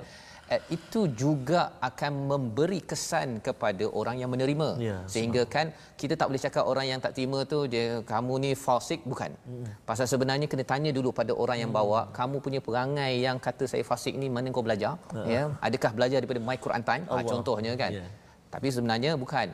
[0.76, 6.42] itu juga akan memberi kesan kepada orang yang menerima ya, sehingga kan kita tak boleh
[6.44, 9.88] cakap orang yang tak terima tu dia kamu ni fasik bukan hmm.
[9.88, 12.12] pasal sebenarnya kena tanya dulu pada orang yang bawa hmm.
[12.18, 15.24] kamu punya perangai yang kata saya fasik ni mana kau belajar uh.
[15.34, 18.10] ya adakah belajar daripada my Quran time ha, contohnya kan yeah.
[18.52, 19.48] tapi sebenarnya bukan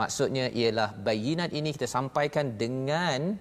[0.00, 3.38] maksudnya ialah bayinat ini kita sampaikan dengan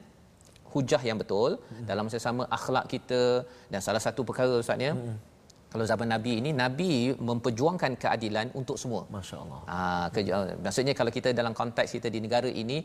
[0.73, 1.85] hujah yang betul hmm.
[1.89, 5.32] dalam masa sama akhlak kita dan salah satu perkara ustaz ya hmm.
[5.73, 6.91] Kalau zaman nabi ini nabi
[7.29, 10.19] memperjuangkan keadilan untuk semua masya-Allah ah ke,
[10.65, 12.79] maksudnya kalau kita dalam konteks kita di negara ini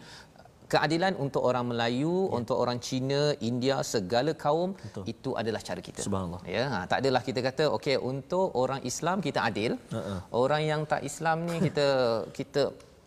[0.73, 2.33] keadilan untuk orang Melayu, ya.
[2.39, 3.21] untuk orang Cina,
[3.51, 5.05] India, segala kaum Betul.
[5.13, 6.01] itu adalah cara kita.
[6.07, 6.41] Subhanallah.
[6.57, 9.73] Ya, ha, tak adalah kita kata okey untuk orang Islam kita adil.
[9.99, 10.21] Uh-uh.
[10.43, 11.87] Orang yang tak Islam ni kita
[12.39, 12.63] kita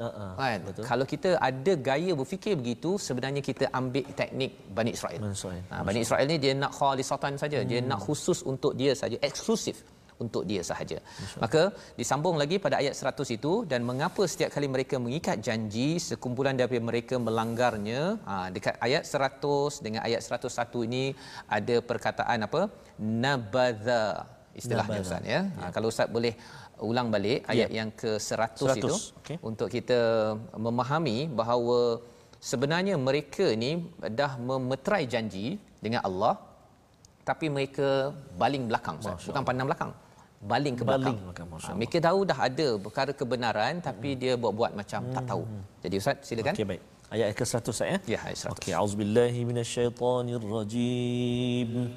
[0.08, 0.60] Uh-uh, kan?
[0.68, 0.84] betul.
[0.90, 5.22] Kalau kita ada gaya berfikir begitu, sebenarnya kita ambil teknik Bani Israel.
[5.72, 7.70] Ha, Bani Israel ni dia nak khalisatan saja, hmm.
[7.72, 9.80] dia nak khusus untuk dia saja, eksklusif
[10.24, 10.98] untuk dia sahaja.
[11.44, 11.62] Maka
[12.00, 16.84] disambung lagi pada ayat 100 itu dan mengapa setiap kali mereka mengikat janji sekumpulan daripada
[16.90, 21.06] mereka melanggarnya ha, dekat ayat 100 dengan ayat 101 ini
[21.58, 22.62] ada perkataan apa
[23.24, 24.06] nabadha
[24.60, 25.32] istilahnya Ustaz ya.
[25.34, 25.42] ya.
[25.60, 26.34] Ha, kalau Ustaz boleh
[26.90, 27.50] ulang balik ya.
[27.54, 29.38] ayat yang ke-100 itu okay.
[29.50, 30.00] untuk kita
[30.66, 31.80] memahami bahawa
[32.42, 33.72] sebenarnya mereka ni
[34.20, 35.46] dah memeterai janji
[35.78, 36.36] dengan Allah
[37.22, 37.88] tapi mereka
[38.42, 39.94] baling belakang Masya bukan pandang belakang
[40.42, 41.22] baling ke belakang.
[41.22, 44.20] Baling, ha, mereka tahu dah ada perkara kebenaran tapi hmm.
[44.22, 45.14] dia buat-buat macam hmm.
[45.14, 45.44] tak tahu.
[45.86, 46.54] Jadi ustaz silakan.
[46.58, 46.82] Okey baik.
[47.12, 48.00] Ayat ke-100 saya.
[48.08, 48.56] Ya, ya ayat 100.
[48.56, 51.92] Okey, auzubillahi minasyaitonirrajim.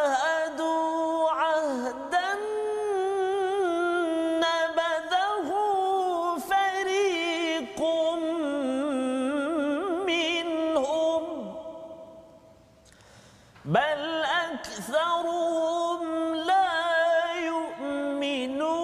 [0.00, 2.34] عاهدوا عهدا
[4.42, 5.50] نبذه
[6.50, 7.80] فريق
[10.06, 11.24] منهم
[13.64, 16.00] بل أكثرهم
[16.34, 18.80] لا يؤمنون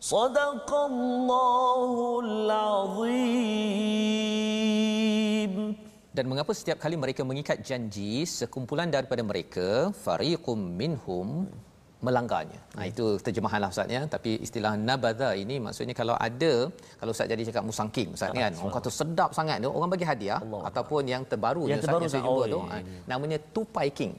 [0.00, 1.63] صدق الله
[6.14, 11.28] dan mengapa setiap kali mereka mengikat janji sekumpulan daripada mereka fariqum minhum
[12.06, 12.60] melanggarnya.
[12.76, 14.02] Ha, itu terjemahanlah ustaz ya.
[14.14, 16.52] Tapi istilah nabadha ini maksudnya kalau ada
[17.00, 18.52] kalau ustaz jadi cakap musangking ustaz kan?
[18.62, 20.62] Orang kata sedap sangat tu orang bagi hadiah Allah.
[20.70, 22.76] ataupun yang terbaru yang ustaz terbaru yang saya jumpa tu ha,
[23.12, 24.14] namanya tupai king.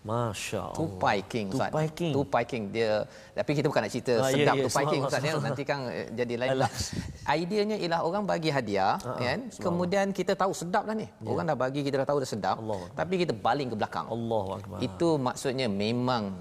[0.00, 0.76] Masya Allah.
[0.80, 1.68] Tupai King Ustaz.
[1.68, 2.12] Tupai King.
[2.16, 2.64] Tupai King.
[2.72, 3.04] Dia,
[3.36, 5.20] tapi kita bukan nak cerita ah, ya, sedap ya, ya, Tupai King Ustaz.
[5.20, 5.32] Ya.
[5.36, 6.50] Nanti kan eh, jadi lain.
[6.56, 6.70] Alah.
[7.44, 8.96] Ideanya ialah orang bagi hadiah.
[8.96, 9.20] Uh-huh.
[9.20, 9.38] kan?
[9.60, 11.04] Kemudian kita tahu sedap lah ni.
[11.04, 11.28] Ya.
[11.28, 12.56] Orang dah bagi, kita dah tahu dah sedap.
[12.64, 12.80] Allah.
[12.96, 14.08] Tapi kita baling ke belakang.
[14.08, 14.64] Allah.
[14.80, 16.32] Itu maksudnya memang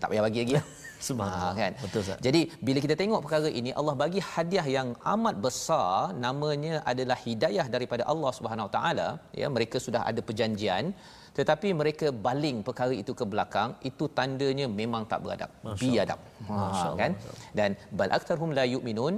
[0.00, 0.54] tak payah bagi lagi.
[1.08, 1.52] Subhanallah.
[1.54, 1.72] Ha, kan?
[1.84, 2.18] Betul Ustaz.
[2.26, 6.14] Jadi bila kita tengok perkara ini Allah bagi hadiah yang amat besar.
[6.26, 9.08] Namanya adalah hidayah daripada Allah Subhanahu taala.
[9.40, 10.94] Ya mereka sudah ada perjanjian
[11.38, 13.70] tetapi mereka baling perkara itu ke belakang.
[13.90, 15.50] Itu tandanya memang tak beradab.
[15.82, 16.20] Biadab.
[16.48, 17.12] Ha, kan?
[17.58, 19.14] Dan bal aktsaruhum la yu'minun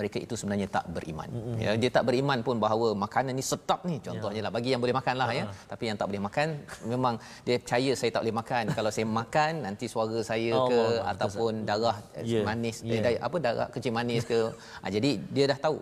[0.00, 1.28] mereka itu sebenarnya tak beriman.
[1.28, 1.56] Mm-hmm.
[1.60, 4.46] Ya, dia tak beriman pun bahawa makanan ni sedap ni contohnya yeah.
[4.48, 5.40] lah bagi yang boleh makan lah uh-huh.
[5.40, 5.52] ya.
[5.52, 5.68] Ah.
[5.76, 6.46] Tapi yang tak boleh makan
[6.88, 8.64] memang dia percaya saya tak boleh makan.
[8.80, 12.44] Kalau saya makan nanti suara saya oh, ke oh, ataupun darah yeah.
[12.48, 13.04] manis yeah.
[13.12, 14.40] Eh, apa darah kecil manis ke.
[14.82, 15.78] ha, jadi dia dah tahu.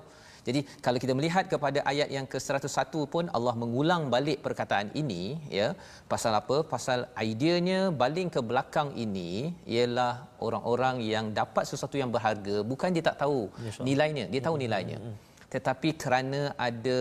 [0.47, 5.22] Jadi kalau kita melihat kepada ayat yang ke-101 pun Allah mengulang balik perkataan ini
[5.59, 5.68] ya
[6.12, 6.59] pasal apa?
[6.74, 9.30] Pasal ideanya baling ke belakang ini
[9.76, 10.12] ialah
[10.47, 14.99] orang-orang yang dapat sesuatu yang berharga bukan dia tak tahu ya, nilainya, dia tahu nilainya.
[15.01, 15.26] Hmm, hmm, hmm.
[15.55, 17.01] Tetapi kerana ada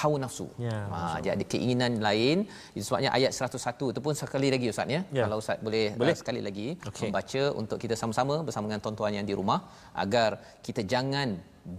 [0.00, 0.46] hawa nafsu.
[0.66, 2.36] Ya, ha, dia ada keinginan lain.
[2.86, 5.00] Sebabnya ayat 101 itu pun sekali lagi Ustaz ya.
[5.18, 5.22] ya.
[5.24, 6.14] Kalau Ustaz boleh, boleh.
[6.16, 7.08] Uh, sekali lagi okay.
[7.08, 9.58] membaca untuk kita sama-sama bersama dengan tuan-tuan yang di rumah
[10.04, 10.30] agar
[10.66, 11.28] kita jangan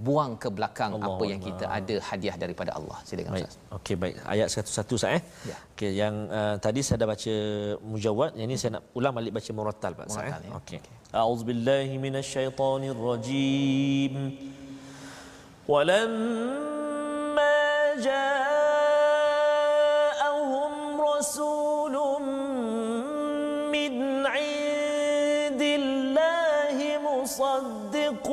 [0.07, 2.97] buang ke belakang Allah apa yang kita ada hadiah daripada Allah.
[3.07, 3.55] Silakan Ustaz.
[3.77, 4.15] Okey baik.
[4.33, 5.21] Ayat 101 Ustaz eh.
[5.51, 5.57] Ya.
[5.73, 7.35] Okey yang uh, tadi saya dah baca
[7.91, 10.23] mujawad, yang ini saya nak ulang balik baca murattal Pak Ustaz.
[10.23, 10.27] Eh.
[10.31, 10.37] Ya.
[10.59, 10.79] Okey.
[11.19, 14.13] A'udzubillahi minasyaitonirrajim.
[15.71, 16.72] Walamma
[19.23, 21.95] جاءهم رسول
[23.71, 28.27] من عند الله مصدق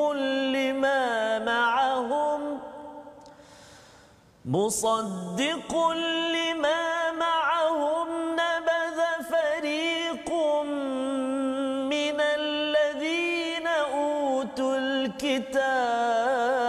[0.54, 2.60] لما معهم
[4.44, 5.72] مصدق
[6.34, 8.98] لما معهم نبذ
[9.30, 10.30] فريق
[11.92, 16.59] من الذين أوتوا الكتاب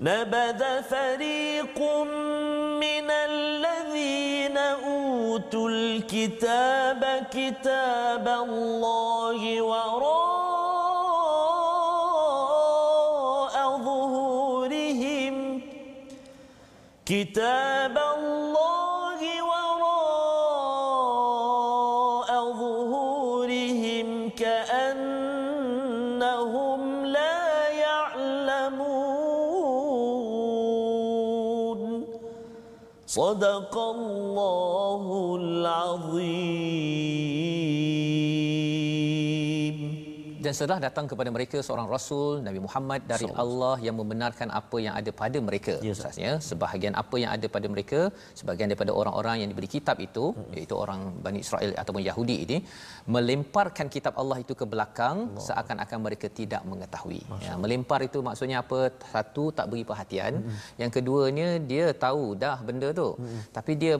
[0.00, 1.78] نبذ فريق
[2.80, 10.30] من الذين أوتوا الكتاب كتاب الله وراء
[13.78, 15.60] ظهورهم.
[17.06, 17.99] كتاب
[35.70, 37.60] azim
[40.44, 44.76] dan setelah datang kepada mereka seorang rasul Nabi Muhammad dari so, Allah yang membenarkan apa
[44.84, 46.40] yang ada pada mereka rasanya yes.
[46.40, 46.46] Ya.
[46.48, 48.00] sebahagian apa yang ada pada mereka
[48.38, 50.56] sebahagian daripada orang-orang yang diberi kitab itu hmm.
[50.56, 52.58] iaitu orang Bani Israel ataupun Yahudi ini
[53.16, 55.44] melemparkan kitab Allah itu ke belakang Allah.
[55.48, 58.80] seakan-akan mereka tidak mengetahui ya, melempar itu maksudnya apa
[59.12, 60.58] satu tak beri perhatian hmm.
[60.82, 63.40] yang keduanya dia tahu dah benda tu hmm.
[63.58, 63.94] tapi dia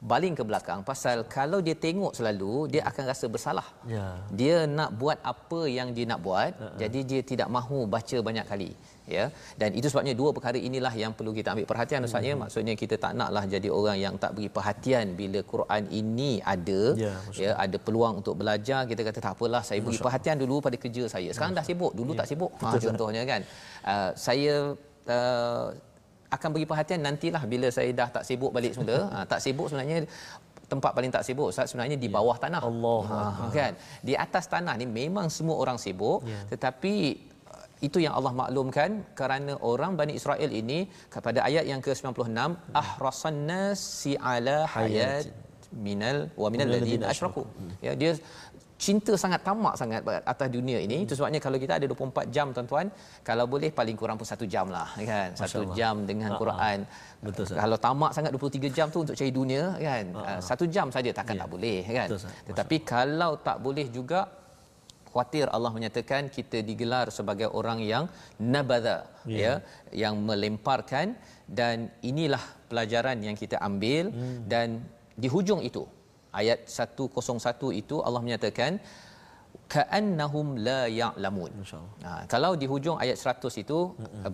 [0.00, 3.68] baling ke belakang pasal kalau dia tengok selalu dia akan rasa bersalah.
[3.94, 4.06] Ya.
[4.40, 6.78] dia nak buat apa yang dia nak buat uh-uh.
[6.82, 8.70] jadi dia tidak mahu baca banyak kali
[9.16, 9.24] ya.
[9.60, 12.34] Dan itu sebabnya dua perkara inilah yang perlu kita ambil perhatian ustaz ya.
[12.42, 17.14] Maksudnya kita tak naklah jadi orang yang tak beri perhatian bila Quran ini ada Ya,
[17.42, 17.52] ya.
[17.64, 21.30] ada peluang untuk belajar kita kata tak apalah saya beri perhatian dulu pada kerja saya.
[21.34, 22.52] Sekarang dah sibuk dulu tak sibuk.
[22.62, 23.40] Ha, contohnya kan
[23.92, 24.54] uh, saya
[25.16, 25.66] uh,
[26.36, 28.98] akan beri perhatian nantilah bila saya dah tak sibuk balik semula.
[29.14, 29.98] Ha, tak sibuk sebenarnya
[30.72, 32.62] tempat paling tak sibuk Ustaz sebenarnya di bawah tanah.
[32.70, 33.72] Allah ha, kan?
[34.08, 36.40] Di atas tanah ni memang semua orang sibuk Ya.
[36.52, 36.94] tetapi
[37.54, 40.78] uh, itu yang Allah maklumkan kerana orang Bani Israel ini
[41.14, 42.50] kepada ayat yang ke-96
[42.82, 45.26] ahrasan nasi ala hayat
[45.86, 47.42] minal wa minal ladina ladina asyraku.
[47.86, 48.12] ya dia
[48.80, 52.86] cinta sangat tamak sangat atas dunia ini itu sebabnya kalau kita ada 24 jam tuan-tuan
[53.20, 55.76] kalau boleh paling kurang pun satu jam lah kan satu Allah.
[55.76, 56.40] jam dengan Ha, ha.
[56.42, 56.78] Quran
[57.20, 57.60] Betul, Ustaz.
[57.60, 61.36] kalau tamak sangat 23 jam tu untuk cari dunia kan uh, satu jam saja takkan
[61.36, 61.42] Ya.
[61.44, 62.18] tak boleh kan Betul,
[62.48, 64.20] tetapi kalau tak boleh juga
[65.06, 68.04] khawatir Allah menyatakan kita digelar sebagai orang yang
[68.40, 69.36] nabadha Ya.
[69.36, 69.52] ya
[69.92, 71.06] yang melemparkan
[71.46, 74.40] dan inilah pelajaran yang kita ambil Hmm.
[74.48, 74.68] dan
[75.14, 75.84] di hujung itu
[76.40, 78.72] ayat 101 itu Allah menyatakan
[79.74, 81.50] ka'annahum la ya'lamun.
[81.62, 81.92] InsyaAllah.
[82.06, 83.78] Ha, kalau di hujung ayat 100 itu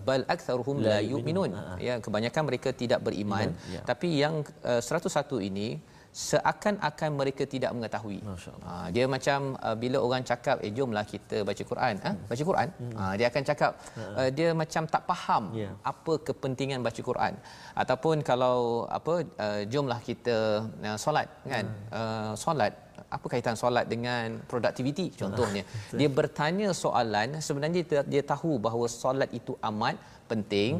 [0.07, 1.51] bal aktsaruhum la yu'minun.
[1.87, 3.81] Ya kebanyakan mereka tidak beriman Iman, ya.
[3.89, 5.67] tapi yang uh, 101 ini
[6.17, 8.19] seakan-akan mereka tidak mengetahui.
[8.67, 12.11] Ha, dia macam uh, bila orang cakap eh jomlah kita baca Quran, ha?
[12.31, 12.67] baca Quran.
[12.99, 13.71] Ha, dia akan cakap
[14.19, 15.69] uh, dia macam tak faham Ya.
[15.91, 17.33] apa kepentingan baca Quran.
[17.83, 18.57] Ataupun kalau
[18.97, 19.13] apa
[19.45, 20.35] uh, jomlah kita
[20.89, 21.65] uh, solat kan.
[21.99, 22.73] Uh, solat
[23.15, 25.63] apa kaitan solat dengan produktiviti contohnya.
[25.99, 29.95] dia bertanya soalan sebenarnya dia, dia tahu bahawa solat itu amat
[30.31, 30.71] penting.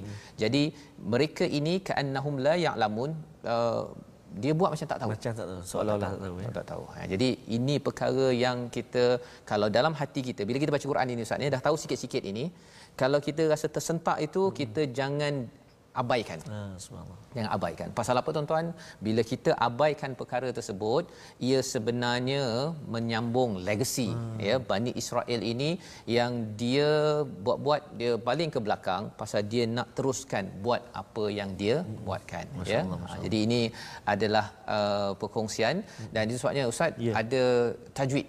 [0.41, 0.63] Jadi
[1.13, 3.11] mereka ini kaannahum la ya'lamun
[3.55, 3.85] uh,
[4.41, 5.09] dia buat macam tak tahu.
[5.13, 5.61] Macam tak tahu.
[5.69, 6.36] Seolah-olah tak tahu.
[6.38, 6.45] Ya.
[6.45, 6.84] Tak, tak tahu.
[6.93, 9.03] Ha, jadi ini perkara yang kita
[9.47, 12.45] kalau dalam hati kita bila kita baca Quran ini Ustaz ni dah tahu sikit-sikit ini
[12.97, 14.53] kalau kita rasa tersentak itu hmm.
[14.59, 15.34] kita jangan
[16.01, 16.39] abaikan.
[16.57, 17.19] Ah, subhanallah.
[17.35, 17.87] Jangan abaikan.
[17.99, 18.65] Pasal apa tuan-tuan?
[19.07, 21.03] Bila kita abaikan perkara tersebut,
[21.49, 22.43] ia sebenarnya
[22.95, 24.37] menyambung legacy hmm.
[24.47, 25.69] ya Bani Israel ini
[26.17, 26.31] yang
[26.61, 26.89] dia
[27.45, 32.05] buat-buat dia baling ke belakang pasal dia nak teruskan buat apa yang dia hmm.
[32.07, 32.81] buatkan Masya ya.
[32.85, 33.61] Allah, Masya Ha, jadi ini
[34.13, 34.45] adalah
[34.75, 35.75] uh, perkongsian
[36.13, 37.13] dan itu sebabnya ustaz Ya.
[37.21, 37.43] ada
[37.97, 38.27] tajwid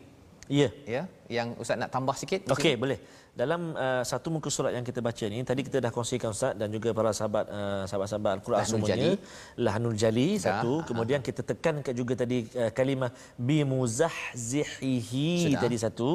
[0.60, 0.68] Ya.
[0.94, 1.02] ya
[1.36, 2.98] yang ustaz nak tambah sikit Okey, boleh.
[3.38, 6.74] Dalam uh, satu muka surat yang kita baca ni, tadi kita dah kongsikan Ustaz dan
[6.74, 9.10] juga para sahabat uh, sahabat-sahabat Al-Quran Lahnul semuanya.
[9.54, 15.62] Lahnul Jali Ya, satu, kemudian kita tekankan juga tadi uh, kalimah bi muzahzihihi Sudah.
[15.62, 16.10] tadi satu.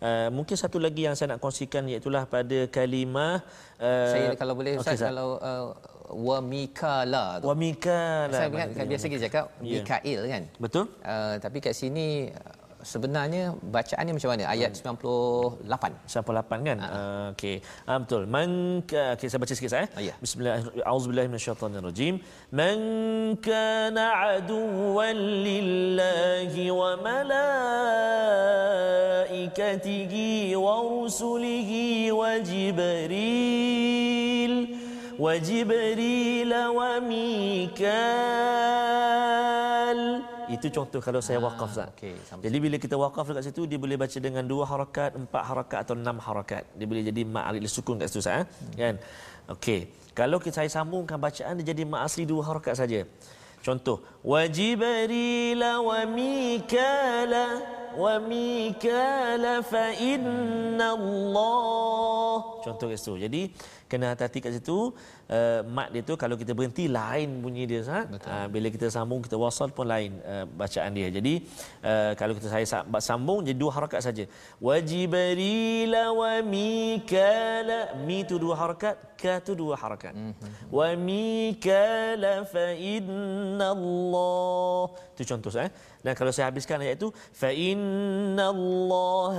[0.00, 3.44] Uh, mungkin satu lagi yang saya nak kongsikan iaitu pada kalimah
[3.76, 5.08] uh, saya kalau boleh ustaz okey, Ustaz.
[5.12, 5.64] kalau uh,
[6.12, 8.32] wa mikala tu wa mikala.
[8.32, 9.80] saya ingat biasa kita cakap Ya.
[9.80, 10.84] Mikail kan Betul?
[11.04, 12.32] uh, tapi kat sini
[12.82, 15.66] sebenarnya bacaannya macam mana ayat 98
[16.06, 16.78] Siapa lapan kan?
[16.82, 17.62] Uh, Okey.
[17.86, 18.26] Ah betul.
[18.26, 19.86] Man ka okay, saya baca sikit saya.
[19.94, 20.14] Ah, ya.
[20.18, 20.66] Bismillah.
[20.86, 22.18] Auzubillahi minasyaitonirrajim.
[22.50, 22.78] Man
[23.38, 25.16] kana aduwwan
[25.46, 27.78] lillahi wa malaikatihi
[30.58, 33.62] wa rusulihi wa jibril
[35.18, 37.92] wa jibril wa mikal
[40.62, 41.90] Itu contoh kalau saya wakaf Ustaz.
[41.98, 45.42] okey, sama- Jadi bila kita wakaf dekat situ dia boleh baca dengan dua harakat, empat
[45.42, 46.62] harakat atau enam harakat.
[46.78, 48.46] Dia boleh jadi mak alif sukun kat situ Ustaz.
[48.46, 48.46] eh.
[48.78, 48.94] Kan?
[49.50, 49.90] Okey.
[50.14, 53.02] Kalau kita saya sambungkan bacaan dia jadi mak asli dua harakat saja.
[53.58, 57.46] Contoh wa jibril wa mikala
[57.98, 62.62] wa mikala fa inna Allah.
[62.62, 63.14] Contoh kat situ.
[63.18, 63.42] Jadi
[63.90, 64.94] kena hati-hati kat situ
[65.32, 68.04] uh, mat dia tu kalau kita berhenti lain bunyi dia Ustaz.
[68.28, 71.08] Uh, bila kita sambung kita wasal pun lain uh, bacaan dia.
[71.16, 71.34] Jadi
[71.80, 74.24] uh, kalau kita saya sa- sambung jadi dua harakat saja.
[74.66, 80.12] Wa jibril wa mikala mi tu dua harakat, ka tu dua harakat.
[80.68, 84.92] Wa mikala fa inna Allah.
[85.16, 85.70] Tu contoh eh.
[86.02, 89.36] Dan kalau saya habiskan ayat itu fa inna Allah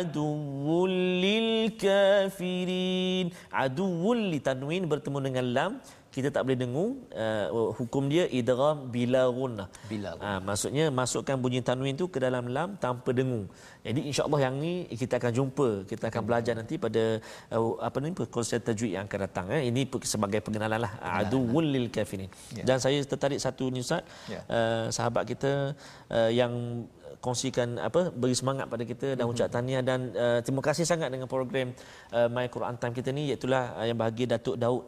[0.00, 3.28] aduwwul lil kafirin.
[3.52, 5.72] Aduwwul li tanwin bertemu dengan lam
[6.16, 9.68] kita tak boleh dengung uh, hukum dia idgham bila gunnah.
[9.84, 13.44] Bila Ha, maksudnya masukkan bunyi tanwin tu ke dalam lam tanpa dengung.
[13.84, 17.20] Jadi insya-Allah yang ni kita akan jumpa, kita akan belajar nanti pada
[17.52, 19.68] uh, apa ni perkongsian tajwid yang akan datang eh.
[19.68, 22.32] Ini sebagai pengenalan lah aduwwul lil kafirin.
[22.56, 22.64] Ya.
[22.64, 24.00] Dan saya tertarik satu ni Ustaz.
[24.32, 24.40] Ya.
[24.48, 25.76] Uh, sahabat kita
[26.08, 26.86] uh, yang
[27.20, 31.26] kongsikan apa beri semangat pada kita dan ucap tahniah dan uh, terima kasih sangat dengan
[31.26, 31.72] program
[32.12, 34.86] uh, My Quran Time kita ni iaitu uh, yang bahagia Datuk Daud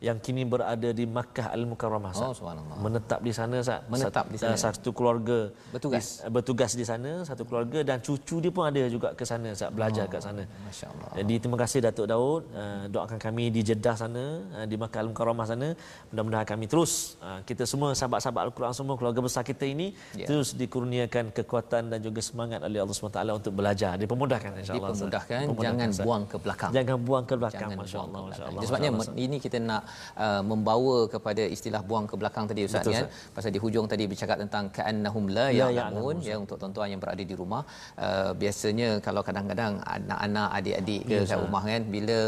[0.00, 2.12] yang kini berada di Makkah Al-Mukarramah.
[2.16, 2.76] Oh, subhanallah.
[2.80, 3.84] Menetap di sana Ustaz.
[3.84, 4.56] Menetap di sana.
[4.56, 5.38] Uh, Satu keluarga
[5.76, 6.24] Bertugas.
[6.24, 9.68] di, bertugas di sana satu keluarga dan cucu dia pun ada juga ke sana Ustaz
[9.68, 10.42] belajar kat sana.
[10.64, 11.20] Masya-Allah.
[11.20, 14.24] Jadi terima kasih Datuk Daud uh, doakan kami di Jeddah sana
[14.56, 15.68] uh, di Makkah Al-Mukarramah sana
[16.08, 20.26] mudah-mudahan kami terus uh, kita semua sahabat-sahabat Al-Quran semua keluarga besar kita ini Ya.
[20.26, 25.06] terus dikurniakan kekuatan dan juga semangat oleh Allah SWT untuk belajar dipermudahkan insyaallah Ustaz.
[25.12, 26.04] Dipermudahkan, jangan Ustaz.
[26.08, 26.70] buang ke belakang.
[26.72, 28.92] jangan buang ke belakang Jangan masya-Allah masya-Allah belakang.
[28.96, 29.82] Sebabnya ini kita nak
[30.24, 33.06] uh, membawa kepada istilah buang ke belakang tadi Ustaz Betul, kan.
[33.36, 37.22] Pasal di hujung tadi bercakap tentang ka'annahum la La ya'lamun ya untuk tuan-tuan yang berada
[37.30, 37.62] di rumah.
[38.06, 42.18] Uh, biasanya kalau kadang-kadang anak-anak adik-adik ke kat rumah kan bila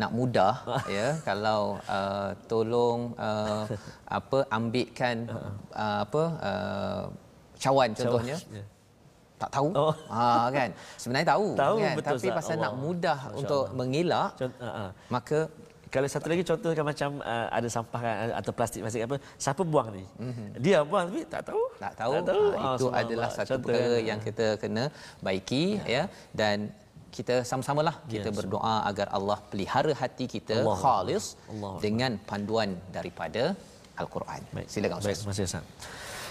[0.00, 0.54] nak mudah
[0.96, 1.60] ya kalau
[1.96, 3.64] uh, tolong uh,
[4.18, 5.16] apa ambilkan
[5.82, 7.02] uh, apa uh,
[7.62, 8.36] cawan contohnya.
[8.58, 8.64] Ya.
[9.42, 9.68] tak tahu.
[9.74, 9.94] Oh.
[10.14, 10.70] ha kan.
[11.02, 11.94] Sebenarnya tahu, Tahu, kan.
[11.98, 12.82] betul, tapi pasal nak Allah.
[12.84, 14.88] mudah Masya untuk mengelak Cont- uh, uh.
[15.14, 15.38] maka
[15.91, 19.15] Kalau satu lagi contoh kan macam uh, ada sampah kan, uh, atau plastik plastik apa,
[19.37, 20.03] siapa buang ni?
[20.19, 20.47] Mm-hmm.
[20.59, 21.63] Dia buang tapi tak tahu.
[21.79, 22.43] tak tahu, Tak tahu.
[22.43, 23.01] Ha, Ah, itu subhanallah.
[23.07, 24.03] adalah satu Contoh perkara kan.
[24.09, 24.83] yang kita kena
[25.23, 26.03] baiki ya
[26.35, 26.57] dan
[27.09, 30.75] kita sama-samalah kita Ya, berdoa agar Allah pelihara hati kita Allah.
[30.83, 31.73] khalis Allah.
[31.79, 33.43] dengan panduan daripada
[33.95, 34.41] al-Quran.
[34.51, 34.67] Baik.
[34.67, 35.17] Silakan Baik, Ustaz.
[35.23, 35.65] terima kasih Ustaz.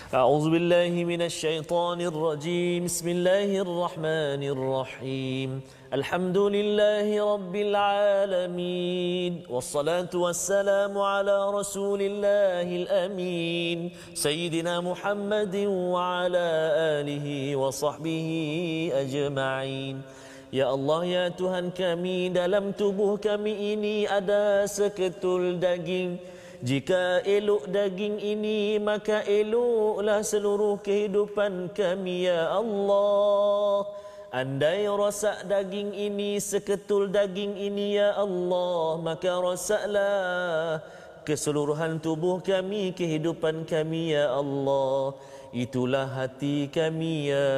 [0.07, 5.51] أعوذ بالله من الشيطان الرجيم بسم الله الرحمن الرحيم
[5.93, 13.79] الحمد لله رب العالمين والصلاة والسلام على رسول الله الأمين
[14.15, 15.57] سيدنا محمد
[15.95, 16.47] وعلى
[16.99, 17.27] آله
[17.57, 18.29] وصحبه
[18.95, 19.97] أجمعين
[20.55, 26.23] Ya Allah ya Tuhan kami dalam tubuh kami ini ada seketul daging
[26.63, 33.91] jika elok daging ini maka eloklah seluruh kehidupan kami ya Allah
[34.32, 40.80] Andai rosak daging ini seketul daging ini ya Allah maka rosaklah
[41.28, 45.20] keseluruhan tubuh kami kehidupan kami ya Allah.
[45.52, 47.52] Itulah hati kami ya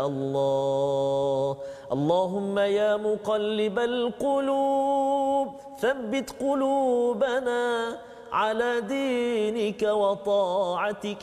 [0.00, 1.60] Allah.
[1.92, 8.00] Allahumma ya muqallibal qulub thabbit qulubana
[8.32, 11.20] ala dinika wa ta'atik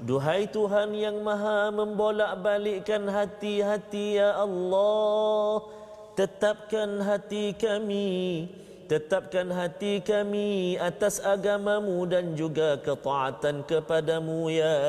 [0.00, 5.68] Duhai Tuhan yang maha membolak-balikkan hati-hati ya Allah.
[6.16, 8.48] Tetapkan hati kami
[8.91, 14.79] Tetapkan hati kami atas agamamu dan juga ketaatan kepadamu ya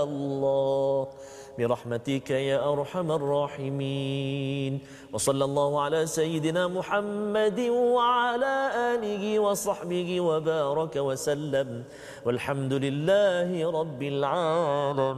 [0.00, 1.12] Allah
[1.60, 4.72] برحمتك يا أرحم الراحمين
[5.12, 8.54] وصلى الله على سيدنا محمد وعلى
[8.94, 11.84] آله وصحبه وبارك وسلم
[12.26, 14.02] والحمد لله رب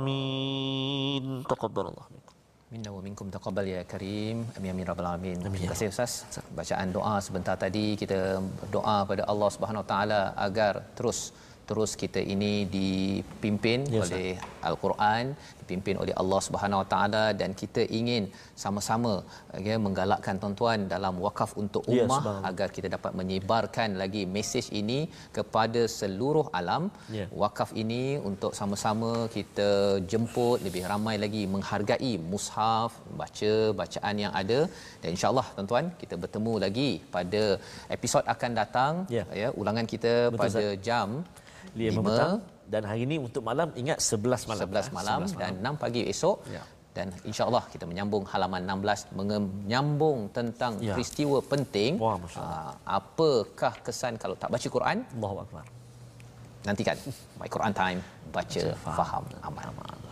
[0.05, 0.45] العالمين
[1.49, 2.35] تقبل الله منكم
[2.68, 4.38] Minna wa minkum taqabbal ya karim.
[4.60, 5.40] Amin amin rabbal alamin.
[5.40, 6.14] Amin, Terima ya kasih Ustaz.
[6.58, 11.20] Bacaan doa sebentar tadi kita berdoa pada Allah Subhanahu Wa Taala agar terus
[11.70, 14.36] terus kita ini dipimpin Ya, oleh
[14.70, 15.32] Al-Quran,
[15.68, 18.24] dipimpin oleh Allah Subhanahu Wa Taala dan kita ingin
[18.64, 19.14] sama-sama
[19.68, 22.50] ya menggalakkan tuan-tuan dalam wakaf untuk Ya, ummah subhanallah.
[22.50, 25.00] agar kita dapat menyebarkan lagi mesej ini
[25.38, 26.84] kepada seluruh alam.
[27.18, 27.26] Ya.
[27.44, 29.70] Wakaf ini untuk sama-sama kita
[30.12, 32.92] jemput lebih ramai lagi menghargai mushaf,
[33.22, 34.60] baca bacaan yang ada
[35.04, 37.44] dan insya-Allah tuan-tuan kita bertemu lagi pada
[37.98, 39.24] episod akan datang Ya.
[39.42, 41.08] ya ulangan kita Betul, pada jam
[41.76, 42.36] 5 petang
[42.68, 44.68] dan hari ini untuk malam ingat 11 malam.
[44.68, 45.42] 11 malam 11 malam.
[45.42, 46.38] dan 6 pagi esok.
[46.52, 46.64] Ya.
[46.98, 50.98] Dan insya-Allah kita menyambung halaman 16 menyambung tentang ya.
[50.98, 52.02] peristiwa penting.
[52.02, 54.98] Wah, uh, apakah kesan kalau tak baca Quran?
[55.16, 55.66] Allahu akbar.
[56.66, 56.98] Nantikan
[57.40, 58.00] My Quran Time
[58.34, 59.66] baca, baca faham, faham amal.
[59.72, 60.07] amal.